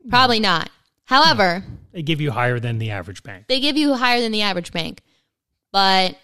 Probably 0.09 0.41
not. 0.41 0.71
However, 1.05 1.65
they 1.93 2.03
give 2.03 2.21
you 2.21 2.31
higher 2.31 2.59
than 2.59 2.79
the 2.79 2.93
average 2.93 3.23
bank 3.23 3.47
they 3.49 3.61
give 3.61 3.77
you 3.77 3.95
higher 3.95 4.21
than 4.21 4.33
the 4.33 4.43
average 4.43 4.73
bank. 4.73 5.03
But 5.73 6.17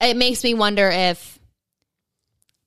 it 0.00 0.16
makes 0.16 0.44
me 0.44 0.54
wonder 0.54 0.88
if 0.88 1.38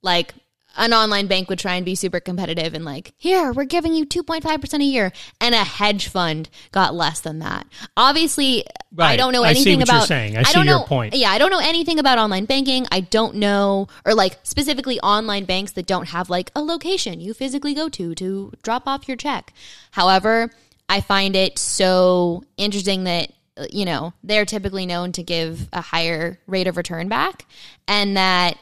like 0.02 0.34
an 0.78 0.94
online 0.94 1.28
bank 1.28 1.50
would 1.50 1.60
try 1.60 1.76
and 1.76 1.86
be 1.86 1.96
super 1.96 2.20
competitive 2.20 2.74
and 2.74 2.86
like 2.86 3.14
here 3.18 3.52
we're 3.52 3.66
giving 3.66 3.94
you 3.94 4.06
2.5% 4.06 4.74
a 4.80 4.84
year 4.84 5.12
and 5.42 5.56
a 5.56 5.64
hedge 5.64 6.08
fund 6.08 6.50
got 6.72 6.94
less 6.94 7.20
than 7.20 7.40
that 7.40 7.66
obviously 7.98 8.64
i 8.98 9.16
don't 9.16 9.34
know 9.34 9.44
I 9.44 9.54
see 9.54 9.62
anything 9.72 9.82
about 9.82 10.08
saying. 10.08 10.38
I 10.38 10.42
I 10.42 10.44
see 10.44 10.54
don't 10.54 10.66
your 10.66 10.80
know, 10.80 10.84
point. 10.86 11.16
yeah 11.16 11.32
i 11.32 11.38
don't 11.38 11.52
know 11.52 11.60
anything 11.60 12.00
about 12.00 12.18
online 12.18 12.46
banking 12.46 12.86
i 12.92 13.00
don't 13.02 13.36
know 13.36 13.88
or 14.06 14.14
like 14.14 14.40
specifically 14.44 15.00
online 15.02 15.46
banks 15.46 15.72
that 15.74 15.86
don't 15.86 16.10
have 16.10 16.30
like 16.30 16.52
a 16.56 16.62
location 16.62 17.20
you 17.20 17.34
physically 17.34 17.74
go 17.74 17.90
to 17.90 18.16
to 18.16 18.54
drop 18.64 18.88
off 18.88 19.08
your 19.08 19.18
check 19.18 19.54
however 19.92 20.52
i 20.88 21.02
find 21.02 21.36
it 21.36 21.58
so 21.60 22.44
interesting 22.58 23.04
that 23.06 23.32
uh, 23.58 23.66
you 23.72 23.86
know 23.86 24.14
they're 24.24 24.46
typically 24.46 24.86
known 24.86 25.12
to 25.12 25.24
give 25.24 25.68
a 25.74 25.82
higher 25.82 26.40
rate 26.48 26.68
of 26.68 26.78
return 26.78 27.10
back 27.10 27.46
and 27.88 28.16
that 28.16 28.58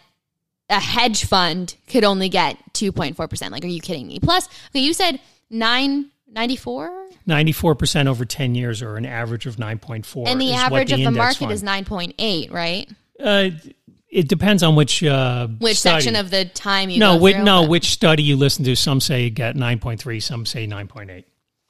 a 0.70 0.80
hedge 0.80 1.26
fund 1.26 1.76
could 1.88 2.04
only 2.04 2.30
get 2.30 2.58
2.4%. 2.74 3.52
Like, 3.52 3.64
are 3.64 3.68
you 3.68 3.82
kidding 3.82 4.08
me? 4.08 4.20
Plus, 4.20 4.48
okay, 4.70 4.80
you 4.80 4.94
said 4.94 5.20
994 5.50 7.08
94% 7.28 8.08
over 8.08 8.26
10 8.26 8.56
years 8.56 8.82
or 8.82 8.96
an 8.98 9.06
average 9.06 9.46
of 9.46 9.58
9.4. 9.58 10.28
and 10.28 10.40
the 10.40 10.54
average 10.54 10.92
of 10.92 11.00
the 11.00 11.12
market 11.12 11.40
fund- 11.40 11.52
is 11.52 11.64
9.8, 11.64 12.52
right? 12.52 12.90
Uh, 13.20 13.50
it 14.10 14.28
depends 14.30 14.64
on 14.64 14.76
which 14.76 15.04
uh, 15.04 15.48
Which 15.48 15.80
study. 15.80 16.02
section 16.02 16.16
of 16.16 16.30
the 16.32 16.46
time 16.46 16.90
you 16.90 17.00
no, 17.00 17.18
which, 17.18 17.36
no, 17.38 17.68
which 17.68 17.92
study 17.92 18.24
you 18.24 18.38
listen 18.38 18.64
to. 18.66 18.76
Some 18.76 19.02
say 19.02 19.24
you 19.26 19.30
get 19.30 19.56
9.3, 19.56 20.24
some 20.24 20.46
say 20.46 20.66
9.8. 20.68 21.26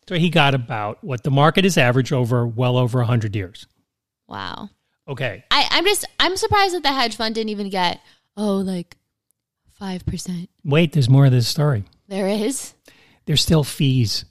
So 0.08 0.16
he 0.16 0.30
got 0.30 0.54
about 0.54 1.04
what 1.04 1.24
the 1.24 1.32
market 1.32 1.66
is 1.66 1.78
average 1.78 2.12
over 2.14 2.46
well 2.46 2.78
over 2.78 3.00
100 3.00 3.36
years. 3.36 3.66
Wow. 4.28 4.70
Okay. 5.08 5.44
I, 5.50 5.68
I'm 5.72 5.86
just, 5.86 6.06
I'm 6.20 6.38
surprised 6.38 6.76
that 6.76 6.84
the 6.84 6.94
hedge 6.94 7.16
fund 7.16 7.34
didn't 7.36 7.50
even 7.50 7.70
get, 7.70 8.00
oh, 8.38 8.58
like 8.58 8.96
5%. 9.82 10.48
Wait, 10.64 10.94
there's 10.94 11.10
more 11.10 11.26
of 11.26 11.32
this 11.32 11.48
story. 11.48 11.84
There 12.08 12.28
is. 12.28 12.74
There's 13.26 13.42
still 13.42 13.64
fees 13.64 14.24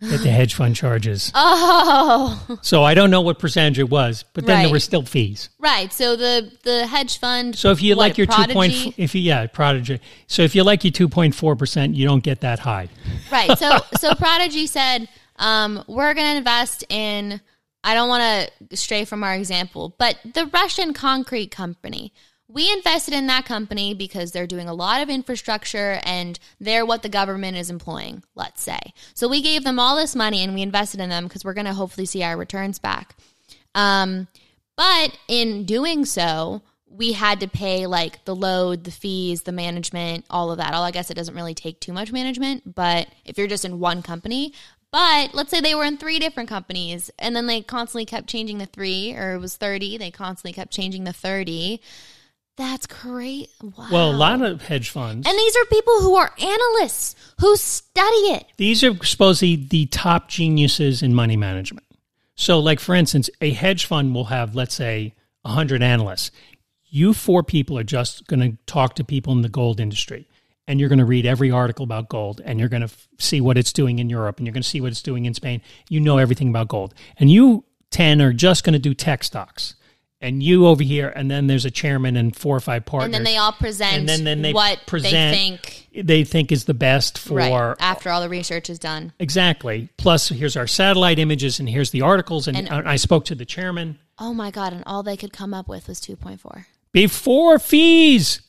that 0.00 0.18
the 0.22 0.30
hedge 0.30 0.54
fund 0.54 0.74
charges. 0.76 1.30
Oh, 1.44 2.58
So 2.62 2.82
I 2.82 2.94
don't 2.94 3.10
know 3.10 3.20
what 3.20 3.38
percentage 3.38 3.78
it 3.78 3.88
was, 3.88 4.24
but 4.34 4.44
then 4.44 4.62
there 4.64 4.72
were 4.72 4.80
still 4.80 5.04
fees. 5.04 5.48
right. 5.58 5.92
So 5.92 6.16
the, 6.16 6.52
the 6.64 6.86
hedge 6.86 7.18
fund. 7.18 7.56
So 7.56 7.70
if 7.70 7.80
you 7.80 7.96
what, 7.96 8.08
like 8.08 8.18
your 8.18 8.26
two 8.26 8.52
point, 8.52 8.98
if 8.98 9.14
you 9.14 9.20
yeah, 9.22 9.46
prodigy. 9.46 10.00
So 10.26 10.42
if 10.42 10.54
you 10.54 10.64
like 10.64 10.84
your 10.84 10.90
two 10.92 11.08
point 11.08 11.34
four 11.34 11.54
percent, 11.56 11.94
you 11.94 12.06
don't 12.06 12.22
get 12.22 12.40
that 12.40 12.58
high. 12.58 12.88
Right. 13.30 13.56
So 13.56 13.78
so 13.98 14.14
Prodigy 14.14 14.66
said, 14.66 15.08
um, 15.36 15.84
we're 15.86 16.14
going 16.14 16.32
to 16.32 16.36
invest 16.38 16.84
in. 16.88 17.40
I 17.84 17.94
don't 17.94 18.08
want 18.08 18.50
to 18.70 18.76
stray 18.76 19.04
from 19.04 19.22
our 19.24 19.34
example, 19.34 19.94
but 19.98 20.18
the 20.34 20.46
Russian 20.46 20.92
concrete 20.92 21.50
company. 21.50 22.12
We 22.52 22.70
invested 22.70 23.14
in 23.14 23.28
that 23.28 23.46
company 23.46 23.94
because 23.94 24.32
they're 24.32 24.46
doing 24.46 24.68
a 24.68 24.74
lot 24.74 25.02
of 25.02 25.08
infrastructure 25.08 26.00
and 26.04 26.38
they're 26.60 26.84
what 26.84 27.02
the 27.02 27.08
government 27.08 27.56
is 27.56 27.70
employing, 27.70 28.22
let's 28.34 28.62
say. 28.62 28.78
So 29.14 29.26
we 29.26 29.40
gave 29.40 29.64
them 29.64 29.78
all 29.78 29.96
this 29.96 30.14
money 30.14 30.42
and 30.42 30.54
we 30.54 30.60
invested 30.60 31.00
in 31.00 31.08
them 31.08 31.24
because 31.24 31.44
we're 31.44 31.54
going 31.54 31.66
to 31.66 31.74
hopefully 31.74 32.04
see 32.04 32.22
our 32.22 32.36
returns 32.36 32.78
back. 32.78 33.16
Um, 33.74 34.28
but 34.76 35.16
in 35.28 35.64
doing 35.64 36.04
so, 36.04 36.62
we 36.86 37.12
had 37.12 37.40
to 37.40 37.48
pay 37.48 37.86
like 37.86 38.24
the 38.26 38.36
load, 38.36 38.84
the 38.84 38.90
fees, 38.90 39.42
the 39.42 39.52
management, 39.52 40.26
all 40.28 40.50
of 40.50 40.58
that. 40.58 40.74
All 40.74 40.84
I 40.84 40.90
guess 40.90 41.10
it 41.10 41.14
doesn't 41.14 41.34
really 41.34 41.54
take 41.54 41.80
too 41.80 41.92
much 41.92 42.12
management, 42.12 42.74
but 42.74 43.08
if 43.24 43.38
you're 43.38 43.46
just 43.46 43.64
in 43.64 43.80
one 43.80 44.02
company, 44.02 44.52
but 44.90 45.32
let's 45.32 45.50
say 45.50 45.60
they 45.60 45.74
were 45.74 45.84
in 45.84 45.96
three 45.96 46.18
different 46.18 46.50
companies 46.50 47.10
and 47.18 47.34
then 47.34 47.46
they 47.46 47.62
constantly 47.62 48.04
kept 48.04 48.28
changing 48.28 48.58
the 48.58 48.66
three 48.66 49.14
or 49.14 49.34
it 49.34 49.38
was 49.38 49.56
30, 49.56 49.96
they 49.96 50.10
constantly 50.10 50.52
kept 50.52 50.70
changing 50.70 51.04
the 51.04 51.14
30. 51.14 51.80
That's 52.56 52.86
great. 52.86 53.48
Wow. 53.62 53.88
Well, 53.90 54.10
a 54.10 54.16
lot 54.16 54.42
of 54.42 54.62
hedge 54.62 54.90
funds. 54.90 55.26
and 55.26 55.38
these 55.38 55.56
are 55.56 55.64
people 55.66 56.00
who 56.00 56.16
are 56.16 56.32
analysts 56.38 57.16
who 57.40 57.56
study 57.56 58.34
it. 58.34 58.44
These 58.58 58.84
are 58.84 58.94
supposedly 59.04 59.56
the 59.56 59.86
top 59.86 60.28
geniuses 60.28 61.02
in 61.02 61.14
money 61.14 61.36
management. 61.36 61.86
So, 62.34 62.58
like 62.58 62.78
for 62.80 62.94
instance, 62.94 63.30
a 63.40 63.50
hedge 63.52 63.86
fund 63.86 64.14
will 64.14 64.24
have, 64.24 64.54
let's 64.54 64.74
say, 64.74 65.14
hundred 65.44 65.82
analysts. 65.82 66.30
You 66.84 67.14
four 67.14 67.42
people 67.42 67.78
are 67.78 67.84
just 67.84 68.26
going 68.26 68.40
to 68.40 68.58
talk 68.66 68.96
to 68.96 69.04
people 69.04 69.32
in 69.32 69.40
the 69.42 69.48
gold 69.48 69.80
industry, 69.80 70.28
and 70.68 70.78
you're 70.78 70.90
going 70.90 70.98
to 70.98 71.04
read 71.06 71.24
every 71.24 71.50
article 71.50 71.84
about 71.84 72.10
gold, 72.10 72.42
and 72.44 72.60
you're 72.60 72.68
going 72.68 72.82
to 72.82 72.86
f- 72.92 73.08
see 73.18 73.40
what 73.40 73.56
it's 73.56 73.72
doing 73.72 73.98
in 73.98 74.10
Europe, 74.10 74.36
and 74.38 74.46
you're 74.46 74.52
going 74.52 74.62
to 74.62 74.68
see 74.68 74.80
what 74.80 74.90
it's 74.92 75.00
doing 75.02 75.24
in 75.24 75.32
Spain. 75.32 75.62
You 75.88 76.00
know 76.00 76.18
everything 76.18 76.48
about 76.50 76.68
gold, 76.68 76.92
and 77.18 77.30
you 77.30 77.64
ten 77.90 78.20
are 78.20 78.32
just 78.34 78.62
going 78.62 78.74
to 78.74 78.78
do 78.78 78.92
tech 78.92 79.24
stocks, 79.24 79.74
and 80.22 80.42
you 80.42 80.66
over 80.66 80.82
here, 80.82 81.12
and 81.14 81.30
then 81.30 81.48
there's 81.48 81.64
a 81.64 81.70
chairman 81.70 82.16
and 82.16 82.34
four 82.34 82.56
or 82.56 82.60
five 82.60 82.84
partners, 82.86 83.06
And 83.06 83.14
then 83.14 83.24
they 83.24 83.36
all 83.36 83.52
present 83.52 83.92
And 83.94 84.08
then- 84.08 84.24
then 84.24 84.40
they 84.42 84.52
what 84.52 84.86
present 84.86 85.12
they 85.12 85.30
think 85.36 85.88
they 86.06 86.24
think 86.24 86.50
is 86.50 86.64
the 86.64 86.72
best 86.74 87.18
for 87.18 87.34
right 87.34 87.76
after 87.78 88.08
all 88.08 88.22
the 88.22 88.28
research 88.30 88.70
is 88.70 88.78
done. 88.78 89.12
Exactly. 89.18 89.90
Plus, 89.98 90.30
here's 90.30 90.56
our 90.56 90.66
satellite 90.66 91.18
images, 91.18 91.60
and 91.60 91.68
here's 91.68 91.90
the 91.90 92.00
articles. 92.00 92.48
And, 92.48 92.56
And- 92.56 92.68
uh, 92.70 92.82
I 92.86 92.96
spoke 92.96 93.26
to 93.26 93.34
the 93.34 93.44
chairman 93.44 93.98
Oh 94.18 94.32
my 94.32 94.50
god! 94.50 94.72
And 94.72 94.84
all 94.86 95.02
they 95.02 95.16
could 95.16 95.32
come 95.32 95.52
up 95.52 95.68
with 95.68 95.88
was 95.88 95.98
two 96.00 96.16
point 96.16 96.40
four. 96.40 96.66
before 96.92 97.58
fees. 97.58 98.40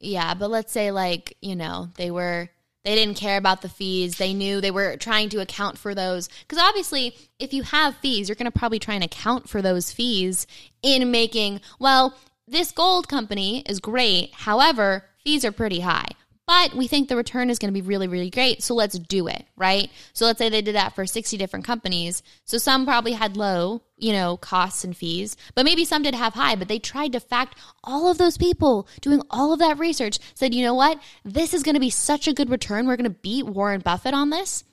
Yeah, 0.00 0.34
but 0.34 0.50
let's 0.50 0.72
say 0.72 0.90
like 0.92 1.36
you 1.40 1.56
know 1.56 1.88
they 1.96 2.10
were 2.10 2.50
they 2.88 2.94
didn't 2.94 3.18
care 3.18 3.36
about 3.36 3.60
the 3.60 3.68
fees. 3.68 4.16
They 4.16 4.32
knew 4.32 4.62
they 4.62 4.70
were 4.70 4.96
trying 4.96 5.28
to 5.28 5.42
account 5.42 5.76
for 5.76 5.94
those 5.94 6.30
because 6.40 6.56
obviously, 6.56 7.14
if 7.38 7.52
you 7.52 7.62
have 7.64 7.96
fees, 7.96 8.30
you're 8.30 8.36
going 8.36 8.50
to 8.50 8.58
probably 8.58 8.78
try 8.78 8.94
and 8.94 9.04
account 9.04 9.46
for 9.46 9.60
those 9.60 9.92
fees 9.92 10.46
in 10.82 11.10
making. 11.10 11.60
Well, 11.78 12.16
this 12.46 12.72
gold 12.72 13.06
company 13.06 13.62
is 13.68 13.78
great. 13.78 14.32
However, 14.32 15.04
fees 15.22 15.44
are 15.44 15.52
pretty 15.52 15.80
high. 15.80 16.08
But 16.48 16.74
we 16.74 16.86
think 16.86 17.10
the 17.10 17.16
return 17.16 17.50
is 17.50 17.58
going 17.58 17.74
to 17.74 17.78
be 17.78 17.86
really, 17.86 18.08
really 18.08 18.30
great. 18.30 18.62
So 18.62 18.74
let's 18.74 18.98
do 18.98 19.28
it, 19.28 19.44
right? 19.54 19.90
So 20.14 20.24
let's 20.24 20.38
say 20.38 20.48
they 20.48 20.62
did 20.62 20.76
that 20.76 20.94
for 20.94 21.04
60 21.04 21.36
different 21.36 21.66
companies. 21.66 22.22
So 22.46 22.56
some 22.56 22.86
probably 22.86 23.12
had 23.12 23.36
low, 23.36 23.82
you 23.98 24.14
know, 24.14 24.38
costs 24.38 24.82
and 24.82 24.96
fees, 24.96 25.36
but 25.54 25.66
maybe 25.66 25.84
some 25.84 26.02
did 26.02 26.14
have 26.14 26.32
high, 26.32 26.56
but 26.56 26.68
they 26.68 26.78
tried 26.78 27.12
to 27.12 27.20
fact 27.20 27.58
all 27.84 28.10
of 28.10 28.16
those 28.16 28.38
people 28.38 28.88
doing 29.02 29.20
all 29.28 29.52
of 29.52 29.58
that 29.58 29.78
research 29.78 30.18
said, 30.32 30.54
you 30.54 30.64
know 30.64 30.72
what? 30.72 30.98
This 31.22 31.52
is 31.52 31.62
going 31.62 31.74
to 31.74 31.80
be 31.80 31.90
such 31.90 32.26
a 32.26 32.32
good 32.32 32.48
return. 32.48 32.86
We're 32.86 32.96
going 32.96 33.04
to 33.04 33.10
beat 33.10 33.44
Warren 33.44 33.82
Buffett 33.82 34.14
on 34.14 34.30
this 34.30 34.64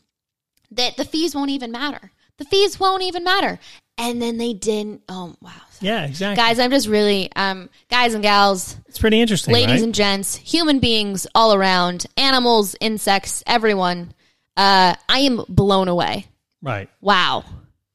that 0.72 0.96
the 0.96 1.04
fees 1.04 1.36
won't 1.36 1.52
even 1.52 1.74
matter. 1.74 2.12
The 2.38 2.46
fees 2.46 2.80
won't 2.80 3.04
even 3.04 3.26
matter. 3.26 3.60
And 3.98 4.22
then 4.22 4.38
they 4.38 4.54
didn't. 4.54 5.04
Oh, 5.08 5.36
wow. 5.42 5.52
Yeah, 5.80 6.06
exactly. 6.06 6.42
Guys, 6.44 6.60
I'm 6.60 6.72
just 6.72 6.88
really, 6.88 7.32
um, 7.36 7.70
guys 7.90 8.14
and 8.14 8.22
gals, 8.24 8.76
it's 8.88 8.98
pretty 9.00 9.22
interesting, 9.22 9.54
ladies 9.54 9.76
right? 9.76 9.84
and 9.84 9.96
gents, 9.96 10.36
human 10.36 10.80
beings 10.80 11.28
all 11.36 11.54
around, 11.54 12.06
animals, 12.18 12.76
insects, 12.82 13.44
everyone. 13.48 14.14
Uh, 14.58 14.96
I 15.10 15.20
am 15.20 15.44
blown 15.48 15.88
away. 15.88 16.26
right. 16.62 16.90
Wow. 17.02 17.44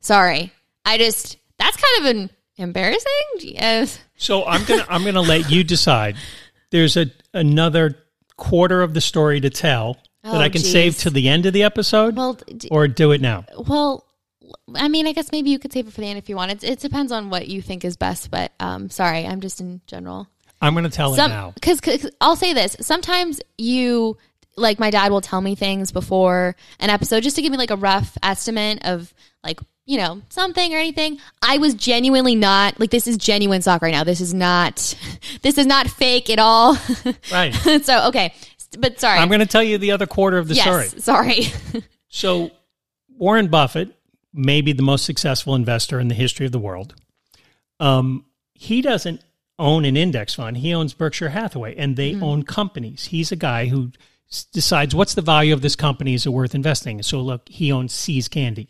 Sorry. 0.00 0.52
I 0.84 0.96
just 0.98 1.36
that's 1.58 1.76
kind 1.76 2.06
of 2.06 2.16
an 2.16 2.30
embarrassing. 2.56 3.10
Yes. 3.40 3.98
So 4.16 4.44
I'm 4.46 4.64
gonna 4.64 4.86
I'm 4.88 5.04
gonna 5.04 5.20
let 5.34 5.50
you 5.50 5.64
decide. 5.64 6.16
There's 6.70 6.96
a 6.96 7.06
another 7.34 7.96
quarter 8.36 8.80
of 8.82 8.94
the 8.94 9.00
story 9.00 9.40
to 9.40 9.50
tell 9.50 9.94
that 10.22 10.34
Oh, 10.34 10.38
I 10.38 10.48
can 10.50 10.60
geez. 10.62 10.72
save 10.72 10.98
to 10.98 11.10
the 11.10 11.28
end 11.28 11.46
of 11.46 11.52
the 11.54 11.62
episode, 11.62 12.16
Well, 12.16 12.34
d- 12.34 12.68
or 12.70 12.88
do 12.88 13.12
it 13.12 13.20
now. 13.22 13.44
well, 13.66 14.04
I 14.74 14.88
mean, 14.88 15.06
I 15.06 15.12
guess 15.12 15.32
maybe 15.32 15.50
you 15.50 15.58
could 15.58 15.72
save 15.72 15.86
it 15.88 15.92
for 15.92 16.00
the 16.00 16.06
end 16.08 16.18
if 16.18 16.28
you 16.28 16.36
want. 16.36 16.50
It, 16.52 16.64
it 16.64 16.78
depends 16.80 17.12
on 17.12 17.30
what 17.30 17.48
you 17.48 17.62
think 17.62 17.84
is 17.84 17.96
best. 17.96 18.30
But 18.30 18.52
um, 18.60 18.90
sorry, 18.90 19.26
I'm 19.26 19.40
just 19.40 19.60
in 19.60 19.80
general. 19.86 20.28
I'm 20.60 20.74
gonna 20.74 20.90
tell 20.90 21.14
it 21.14 21.16
now. 21.16 21.52
because 21.54 22.10
I'll 22.20 22.36
say 22.36 22.52
this. 22.52 22.76
Sometimes 22.80 23.40
you 23.56 24.18
like 24.56 24.78
my 24.78 24.90
dad 24.90 25.10
will 25.10 25.20
tell 25.22 25.40
me 25.40 25.54
things 25.54 25.90
before 25.92 26.54
an 26.80 26.90
episode 26.90 27.22
just 27.22 27.36
to 27.36 27.42
give 27.42 27.50
me 27.50 27.56
like 27.56 27.70
a 27.70 27.76
rough 27.76 28.18
estimate 28.22 28.80
of 28.84 29.14
like 29.42 29.58
you 29.86 29.96
know 29.96 30.20
something 30.28 30.74
or 30.74 30.76
anything. 30.76 31.18
I 31.40 31.56
was 31.58 31.72
genuinely 31.74 32.34
not 32.34 32.78
like 32.78 32.90
this 32.90 33.06
is 33.06 33.16
genuine 33.16 33.62
sock 33.62 33.80
right 33.80 33.92
now. 33.92 34.04
This 34.04 34.20
is 34.20 34.34
not 34.34 34.94
this 35.42 35.56
is 35.56 35.66
not 35.66 35.88
fake 35.88 36.28
at 36.28 36.38
all. 36.38 36.76
Right. 37.32 37.54
so 37.82 38.08
okay, 38.08 38.34
but 38.78 39.00
sorry. 39.00 39.18
I'm 39.18 39.30
gonna 39.30 39.46
tell 39.46 39.62
you 39.62 39.78
the 39.78 39.92
other 39.92 40.06
quarter 40.06 40.36
of 40.36 40.46
the 40.48 40.54
story. 40.56 40.88
sorry. 40.88 41.46
So, 42.12 42.50
Warren 43.16 43.46
Buffett, 43.46 43.96
maybe 44.32 44.72
the 44.72 44.82
most 44.82 45.04
successful 45.04 45.54
investor 45.54 45.98
in 46.00 46.08
the 46.08 46.14
history 46.14 46.46
of 46.46 46.52
the 46.52 46.58
world, 46.58 46.94
um, 47.78 48.24
he 48.54 48.82
doesn't 48.82 49.22
own 49.58 49.84
an 49.84 49.96
index 49.96 50.34
fund. 50.34 50.56
He 50.58 50.72
owns 50.74 50.94
Berkshire 50.94 51.30
Hathaway, 51.30 51.74
and 51.76 51.96
they 51.96 52.12
Hmm. 52.12 52.22
own 52.22 52.42
companies. 52.44 53.06
He's 53.06 53.30
a 53.32 53.36
guy 53.36 53.66
who 53.66 53.92
s- 54.30 54.44
decides 54.44 54.94
what's 54.94 55.14
the 55.14 55.22
value 55.22 55.52
of 55.52 55.60
this 55.60 55.76
company 55.76 56.14
is 56.14 56.24
it 56.26 56.30
worth 56.30 56.54
investing. 56.54 57.02
So, 57.02 57.20
look, 57.20 57.48
he 57.48 57.70
owns 57.72 57.92
See's 57.92 58.28
Candy. 58.28 58.68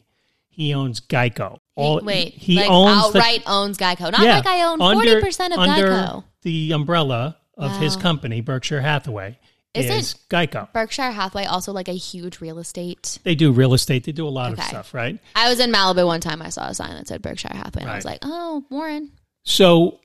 He 0.49 0.75
owns 0.75 1.01
Geico. 1.01 1.59
All, 1.77 2.01
Wait, 2.03 2.35
he 2.35 2.57
like 2.57 2.69
owns 2.71 3.13
the- 3.13 3.19
outright 3.19 3.43
owns 3.47 3.79
Geico. 3.79 4.11
Not 4.13 4.21
like 4.21 4.47
I 4.47 4.63
own 4.65 4.79
forty 4.79 5.21
percent 5.21 5.53
of 5.55 5.61
under 5.61 5.89
Geico. 5.91 6.25
the 6.43 6.73
umbrella 6.73 7.37
of 7.57 7.77
his 7.79 7.97
company, 7.97 8.41
Berkshire 8.41 8.81
Hathaway, 8.81 9.39
Isn't- 9.75 9.97
is 9.97 10.15
Geico. 10.29 10.73
Berkshire 10.73 11.13
Hathaway 11.13 11.45
also 11.45 11.73
like 11.73 11.89
a 11.89 11.93
huge 11.93 12.41
real 12.41 12.59
estate. 12.59 13.19
They 13.23 13.35
do 13.35 13.53
real 13.53 13.73
estate. 13.75 14.05
They 14.05 14.13
do 14.13 14.27
a 14.27 14.31
lot 14.31 14.53
of 14.53 14.61
stuff, 14.63 14.93
right? 14.93 15.19
I 15.37 15.49
was 15.49 15.61
in 15.61 15.71
Malibu 15.73 16.07
one 16.07 16.21
time. 16.21 16.43
I 16.43 16.49
saw 16.49 16.69
a 16.69 16.75
sign 16.75 16.95
that 16.95 17.07
said 17.07 17.23
Berkshire 17.23 17.49
Hathaway, 17.53 17.83
and 17.83 17.91
I 17.91 17.97
was 17.97 18.05
like, 18.05 18.19
"Oh, 18.23 18.65
Warren." 18.69 19.13
So 19.45 20.01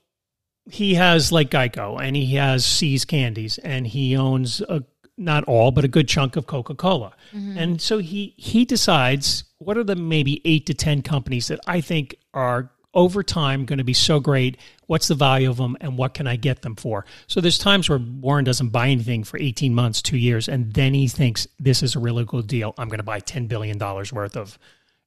he 0.70 0.94
has 0.94 1.32
like 1.32 1.50
Geico 1.50 2.00
and 2.00 2.16
he 2.16 2.34
has 2.34 2.64
See's 2.64 3.04
Candies 3.04 3.58
and 3.58 3.86
he 3.86 4.16
owns 4.16 4.60
a 4.62 4.82
not 5.18 5.44
all 5.44 5.70
but 5.70 5.84
a 5.84 5.88
good 5.88 6.08
chunk 6.08 6.36
of 6.36 6.46
Coca-Cola. 6.46 7.14
Mm-hmm. 7.32 7.58
And 7.58 7.80
so 7.80 7.98
he 7.98 8.34
he 8.36 8.64
decides 8.64 9.44
what 9.58 9.78
are 9.78 9.84
the 9.84 9.96
maybe 9.96 10.42
8 10.44 10.66
to 10.66 10.74
10 10.74 11.02
companies 11.02 11.48
that 11.48 11.60
I 11.66 11.80
think 11.80 12.16
are 12.34 12.70
over 12.96 13.22
time 13.22 13.64
going 13.64 13.78
to 13.78 13.84
be 13.84 13.94
so 13.94 14.18
great. 14.18 14.56
What's 14.86 15.06
the 15.06 15.14
value 15.14 15.48
of 15.48 15.58
them 15.58 15.76
and 15.80 15.96
what 15.96 16.14
can 16.14 16.26
I 16.26 16.34
get 16.34 16.62
them 16.62 16.74
for? 16.74 17.04
So 17.28 17.40
there's 17.40 17.58
times 17.58 17.88
where 17.88 17.98
Warren 17.98 18.44
doesn't 18.44 18.70
buy 18.70 18.88
anything 18.88 19.22
for 19.22 19.38
18 19.38 19.72
months, 19.72 20.02
2 20.02 20.16
years 20.16 20.48
and 20.48 20.72
then 20.72 20.94
he 20.94 21.06
thinks 21.06 21.46
this 21.60 21.82
is 21.82 21.94
a 21.94 22.00
really 22.00 22.24
good 22.24 22.48
deal. 22.48 22.74
I'm 22.78 22.88
going 22.88 22.98
to 22.98 23.04
buy 23.04 23.20
10 23.20 23.46
billion 23.46 23.78
dollars 23.78 24.12
worth 24.12 24.36
of 24.36 24.58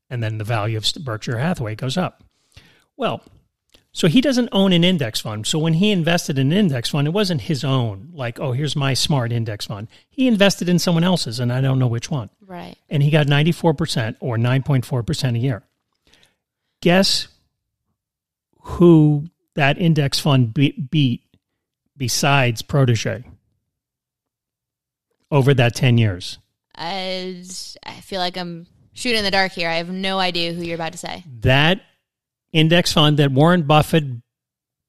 and 0.09 0.23
then 0.23 0.37
the 0.37 0.43
value 0.45 0.77
of 0.77 0.85
Berkshire 1.03 1.37
Hathaway 1.37 1.75
goes 1.75 1.97
up. 1.97 2.23
Well, 2.95 3.23
so 3.91 4.07
he 4.07 4.21
doesn't 4.21 4.49
own 4.51 4.71
an 4.71 4.83
index 4.83 5.19
fund. 5.19 5.47
So 5.47 5.57
when 5.57 5.73
he 5.73 5.91
invested 5.91 6.37
in 6.37 6.51
an 6.51 6.57
index 6.57 6.89
fund, 6.89 7.07
it 7.07 7.11
wasn't 7.11 7.41
his 7.41 7.63
own, 7.63 8.09
like, 8.13 8.39
oh, 8.39 8.51
here's 8.51 8.75
my 8.75 8.93
smart 8.93 9.31
index 9.31 9.65
fund. 9.65 9.87
He 10.09 10.27
invested 10.27 10.69
in 10.69 10.77
someone 10.77 11.03
else's, 11.03 11.39
and 11.39 11.51
I 11.51 11.59
don't 11.59 11.79
know 11.79 11.87
which 11.87 12.11
one. 12.11 12.29
Right. 12.45 12.75
And 12.89 13.01
he 13.01 13.09
got 13.09 13.27
94% 13.27 14.15
or 14.19 14.37
9.4% 14.37 15.35
a 15.35 15.39
year. 15.39 15.63
Guess 16.81 17.27
who 18.69 19.25
that 19.55 19.77
index 19.77 20.19
fund 20.19 20.53
be- 20.53 20.87
beat 20.91 21.21
besides 21.97 22.61
Protege 22.61 23.23
over 25.31 25.53
that 25.53 25.75
10 25.75 25.97
years? 25.97 26.37
I, 26.75 27.43
I 27.83 27.93
feel 28.01 28.19
like 28.19 28.37
I'm 28.37 28.67
shooting 28.93 29.19
in 29.19 29.25
the 29.25 29.31
dark 29.31 29.51
here. 29.51 29.69
I 29.69 29.75
have 29.75 29.89
no 29.89 30.19
idea 30.19 30.53
who 30.53 30.63
you're 30.63 30.75
about 30.75 30.93
to 30.93 30.97
say. 30.97 31.23
That 31.41 31.81
index 32.53 32.93
fund 32.93 33.17
that 33.17 33.31
Warren 33.31 33.63
Buffett 33.63 34.05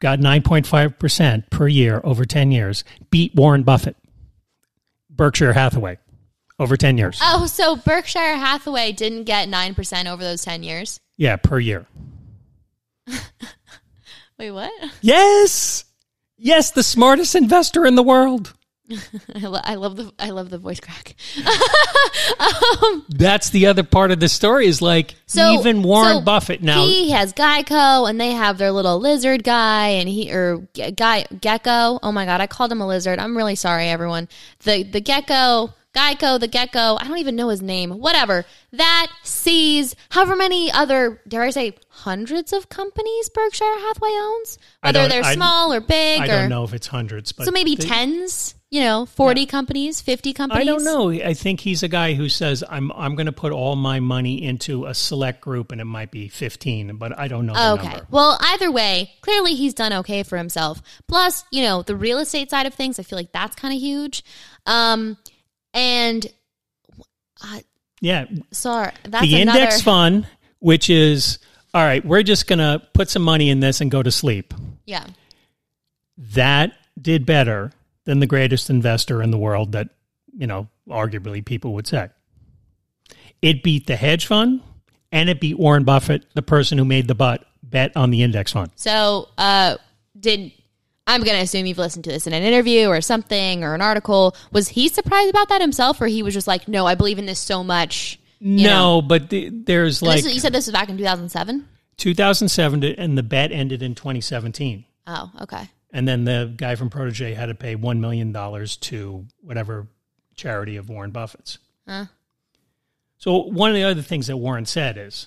got 0.00 0.18
9.5% 0.18 1.50
per 1.50 1.68
year 1.68 2.00
over 2.04 2.24
10 2.24 2.52
years 2.52 2.84
beat 3.10 3.34
Warren 3.34 3.62
Buffett, 3.62 3.96
Berkshire 5.08 5.52
Hathaway, 5.52 5.98
over 6.58 6.76
10 6.76 6.98
years. 6.98 7.18
Oh, 7.22 7.46
so 7.46 7.76
Berkshire 7.76 8.36
Hathaway 8.36 8.92
didn't 8.92 9.24
get 9.24 9.48
9% 9.48 10.06
over 10.06 10.22
those 10.22 10.42
10 10.42 10.62
years? 10.62 11.00
Yeah, 11.16 11.36
per 11.36 11.58
year. 11.58 11.86
Wait, 14.40 14.50
what? 14.52 14.72
Yes. 15.02 15.84
Yes, 16.38 16.70
the 16.70 16.82
smartest 16.82 17.34
investor 17.34 17.84
in 17.84 17.94
the 17.94 18.02
world. 18.02 18.54
I, 19.36 19.46
lo- 19.46 19.60
I 19.62 19.74
love 19.76 19.96
the 19.96 20.10
I 20.18 20.30
love 20.30 20.48
the 20.50 20.56
voice 20.58 20.80
crack. 20.80 21.14
Um, 22.38 23.04
That's 23.08 23.50
the 23.50 23.66
other 23.66 23.82
part 23.82 24.10
of 24.10 24.20
the 24.20 24.28
story 24.28 24.66
is 24.66 24.80
like 24.80 25.14
So 25.26 25.52
even 25.52 25.82
Warren 25.82 26.18
so 26.18 26.20
Buffett 26.22 26.62
now. 26.62 26.82
he 26.84 27.10
has 27.10 27.32
Geico, 27.32 28.08
and 28.08 28.20
they 28.20 28.30
have 28.32 28.56
their 28.58 28.70
little 28.72 28.98
lizard 28.98 29.44
guy, 29.44 29.88
and 29.88 30.08
he 30.08 30.32
or 30.32 30.66
ge- 30.74 30.94
guy 30.96 31.26
gecko. 31.40 31.98
Oh 32.02 32.12
my 32.12 32.24
god, 32.24 32.40
I 32.40 32.46
called 32.46 32.72
him 32.72 32.80
a 32.80 32.86
lizard. 32.86 33.18
I'm 33.18 33.36
really 33.36 33.54
sorry, 33.56 33.88
everyone. 33.88 34.28
The 34.64 34.82
the 34.84 35.00
gecko, 35.00 35.74
Geico, 35.94 36.38
the 36.38 36.46
gecko. 36.46 36.96
I 37.00 37.08
don't 37.08 37.18
even 37.18 37.34
know 37.36 37.48
his 37.48 37.60
name. 37.62 37.90
Whatever. 37.90 38.44
That 38.72 39.08
sees 39.24 39.96
however 40.10 40.36
many 40.36 40.70
other 40.70 41.20
dare 41.26 41.42
I 41.42 41.50
say 41.50 41.74
hundreds 41.88 42.52
of 42.52 42.68
companies 42.68 43.28
Berkshire 43.30 43.64
Hathaway 43.64 44.10
owns, 44.12 44.58
whether 44.82 45.08
they're 45.08 45.24
I- 45.24 45.34
small 45.34 45.72
or 45.72 45.80
big, 45.80 46.20
I 46.20 46.24
or 46.24 46.28
don't 46.28 46.48
know 46.48 46.62
if 46.64 46.72
it's 46.74 46.86
hundreds, 46.86 47.32
but 47.32 47.44
so 47.46 47.50
maybe 47.50 47.74
they- 47.74 47.86
tens. 47.86 48.54
You 48.72 48.82
know, 48.82 49.04
forty 49.04 49.46
companies, 49.46 50.00
fifty 50.00 50.32
companies. 50.32 50.62
I 50.62 50.64
don't 50.64 50.84
know. 50.84 51.10
I 51.10 51.34
think 51.34 51.58
he's 51.58 51.82
a 51.82 51.88
guy 51.88 52.14
who 52.14 52.28
says 52.28 52.62
I'm 52.70 52.92
I'm 52.92 53.16
going 53.16 53.26
to 53.26 53.32
put 53.32 53.50
all 53.50 53.74
my 53.74 53.98
money 53.98 54.44
into 54.44 54.86
a 54.86 54.94
select 54.94 55.40
group, 55.40 55.72
and 55.72 55.80
it 55.80 55.86
might 55.86 56.12
be 56.12 56.28
15, 56.28 56.94
but 56.96 57.18
I 57.18 57.26
don't 57.26 57.46
know 57.46 57.54
the 57.54 57.72
Okay. 57.72 57.88
number. 57.88 58.06
Well, 58.12 58.38
either 58.40 58.70
way, 58.70 59.10
clearly 59.22 59.56
he's 59.56 59.74
done 59.74 59.92
okay 59.94 60.22
for 60.22 60.38
himself. 60.38 60.80
Plus, 61.08 61.42
you 61.50 61.62
know, 61.64 61.82
the 61.82 61.96
real 61.96 62.18
estate 62.20 62.48
side 62.50 62.66
of 62.66 62.72
things, 62.74 63.00
I 63.00 63.02
feel 63.02 63.18
like 63.18 63.32
that's 63.32 63.56
kind 63.56 63.74
of 63.74 63.80
huge. 63.80 64.22
Um, 64.66 65.16
and 65.74 66.26
Yeah, 68.00 68.26
sorry, 68.50 68.92
that's 69.04 69.24
the 69.26 69.40
another. 69.42 69.58
index 69.60 69.82
fund, 69.82 70.26
which 70.58 70.88
is 70.90 71.38
all 71.74 71.82
right. 71.84 72.04
We're 72.04 72.22
just 72.22 72.46
to 72.58 72.82
put 72.94 73.08
some 73.10 73.22
money 73.22 73.50
in 73.50 73.60
this 73.60 73.80
and 73.80 73.90
go 73.90 74.02
to 74.02 74.10
sleep. 74.10 74.54
yeah. 74.86 75.06
That 76.34 76.72
did 77.00 77.24
better 77.24 77.72
than 78.04 78.20
the 78.20 78.26
greatest 78.26 78.68
investor 78.68 79.22
in 79.22 79.30
the 79.30 79.38
world. 79.38 79.72
That 79.72 79.88
you 80.36 80.46
know, 80.46 80.68
arguably, 80.88 81.44
people 81.44 81.72
would 81.74 81.86
say 81.86 82.08
it 83.40 83.62
beat 83.62 83.86
the 83.86 83.96
hedge 83.96 84.26
fund, 84.26 84.60
and 85.12 85.30
it 85.30 85.40
beat 85.40 85.58
Warren 85.58 85.84
Buffett, 85.84 86.26
the 86.34 86.42
person 86.42 86.76
who 86.76 86.84
made 86.84 87.08
the 87.08 87.14
butt 87.14 87.46
bet 87.62 87.96
on 87.96 88.10
the 88.10 88.22
index 88.22 88.52
fund. 88.52 88.70
So, 88.76 89.28
uh, 89.38 89.76
did 90.18 90.52
I'm 91.10 91.22
going 91.22 91.36
to 91.36 91.42
assume 91.42 91.66
you've 91.66 91.78
listened 91.78 92.04
to 92.04 92.10
this 92.10 92.26
in 92.26 92.32
an 92.32 92.42
interview 92.42 92.86
or 92.88 93.00
something 93.00 93.64
or 93.64 93.74
an 93.74 93.82
article. 93.82 94.36
Was 94.52 94.68
he 94.68 94.88
surprised 94.88 95.30
about 95.30 95.48
that 95.48 95.60
himself, 95.60 96.00
or 96.00 96.06
he 96.06 96.22
was 96.22 96.34
just 96.34 96.46
like, 96.46 96.68
"No, 96.68 96.86
I 96.86 96.94
believe 96.94 97.18
in 97.18 97.26
this 97.26 97.40
so 97.40 97.64
much." 97.64 98.18
You 98.38 98.64
no, 98.64 99.00
know. 99.00 99.02
but 99.02 99.28
the, 99.28 99.50
there's 99.50 100.00
like 100.02 100.18
this 100.18 100.26
is- 100.26 100.34
you 100.34 100.40
said 100.40 100.52
this 100.52 100.66
was 100.66 100.72
back 100.72 100.88
in 100.88 100.96
2007. 100.96 101.68
2007, 101.96 102.82
and 102.82 103.18
the 103.18 103.22
bet 103.22 103.52
ended 103.52 103.82
in 103.82 103.94
2017. 103.94 104.84
Oh, 105.06 105.30
okay. 105.42 105.68
And 105.92 106.08
then 106.08 106.24
the 106.24 106.52
guy 106.56 106.74
from 106.76 106.88
Protege 106.88 107.34
had 107.34 107.46
to 107.46 107.54
pay 107.54 107.76
$1 107.76 107.98
million 107.98 108.32
to 108.32 109.26
whatever 109.42 109.86
charity 110.34 110.76
of 110.76 110.88
Warren 110.88 111.10
Buffett's. 111.10 111.58
Huh. 111.86 112.06
So 113.18 113.36
one 113.42 113.68
of 113.70 113.76
the 113.76 113.82
other 113.82 114.00
things 114.00 114.28
that 114.28 114.38
Warren 114.38 114.64
said 114.64 114.96
is, 114.96 115.26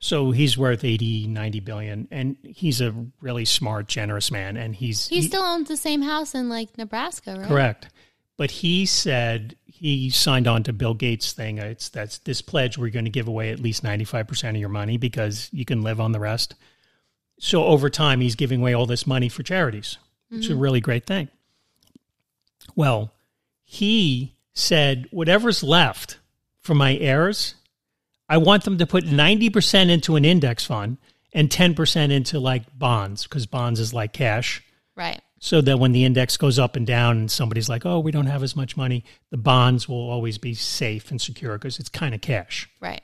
so 0.00 0.30
he's 0.30 0.56
worth 0.56 0.84
80, 0.84 1.26
90 1.26 1.60
billion, 1.60 2.08
and 2.10 2.36
he's 2.42 2.80
a 2.80 2.94
really 3.20 3.44
smart, 3.44 3.88
generous 3.88 4.30
man. 4.30 4.56
And 4.56 4.74
he's, 4.74 5.08
He 5.08 5.22
still 5.22 5.42
owns 5.42 5.68
the 5.68 5.76
same 5.76 6.02
house 6.02 6.34
in 6.34 6.48
like 6.48 6.76
Nebraska, 6.78 7.36
right? 7.38 7.48
correct. 7.48 7.88
But 8.36 8.52
he 8.52 8.86
said 8.86 9.56
he 9.66 10.10
signed 10.10 10.46
on 10.46 10.62
to 10.64 10.72
Bill 10.72 10.94
Gates' 10.94 11.32
thing. 11.32 11.58
It's 11.58 11.88
that's 11.88 12.18
this 12.18 12.40
pledge 12.42 12.78
where 12.78 12.86
you're 12.86 12.92
going 12.92 13.04
to 13.04 13.10
give 13.10 13.26
away 13.26 13.50
at 13.50 13.58
least 13.58 13.82
95% 13.82 14.50
of 14.50 14.56
your 14.56 14.68
money 14.68 14.96
because 14.96 15.48
you 15.52 15.64
can 15.64 15.82
live 15.82 16.00
on 16.00 16.12
the 16.12 16.20
rest. 16.20 16.54
So 17.40 17.64
over 17.64 17.90
time, 17.90 18.20
he's 18.20 18.36
giving 18.36 18.60
away 18.60 18.74
all 18.74 18.86
this 18.86 19.06
money 19.06 19.28
for 19.28 19.42
charities. 19.42 19.98
It's 20.30 20.46
a 20.46 20.50
mm-hmm. 20.50 20.60
really 20.60 20.80
great 20.80 21.06
thing. 21.06 21.28
Well, 22.76 23.12
he 23.64 24.36
said, 24.52 25.06
whatever's 25.10 25.62
left 25.62 26.18
for 26.60 26.74
my 26.74 26.96
heirs, 26.96 27.54
I 28.28 28.36
want 28.38 28.64
them 28.64 28.78
to 28.78 28.86
put 28.86 29.04
90% 29.04 29.90
into 29.90 30.16
an 30.16 30.24
index 30.24 30.64
fund 30.64 30.98
and 31.32 31.48
10% 31.48 32.10
into 32.10 32.38
like 32.40 32.64
bonds 32.78 33.24
because 33.24 33.46
bonds 33.46 33.80
is 33.80 33.94
like 33.94 34.12
cash 34.12 34.62
Right. 34.96 35.20
so 35.38 35.60
that 35.60 35.78
when 35.78 35.92
the 35.92 36.04
index 36.04 36.36
goes 36.36 36.58
up 36.58 36.76
and 36.76 36.86
down 36.86 37.16
and 37.18 37.30
somebody's 37.30 37.68
like, 37.68 37.86
oh, 37.86 38.00
we 38.00 38.10
don't 38.10 38.26
have 38.26 38.42
as 38.42 38.54
much 38.56 38.76
money, 38.76 39.04
the 39.30 39.36
bonds 39.36 39.88
will 39.88 40.10
always 40.10 40.36
be 40.38 40.54
safe 40.54 41.10
and 41.10 41.20
secure 41.20 41.56
because 41.56 41.78
it's 41.78 41.88
kind 41.88 42.14
of 42.14 42.20
cash. 42.20 42.68
Right. 42.80 43.02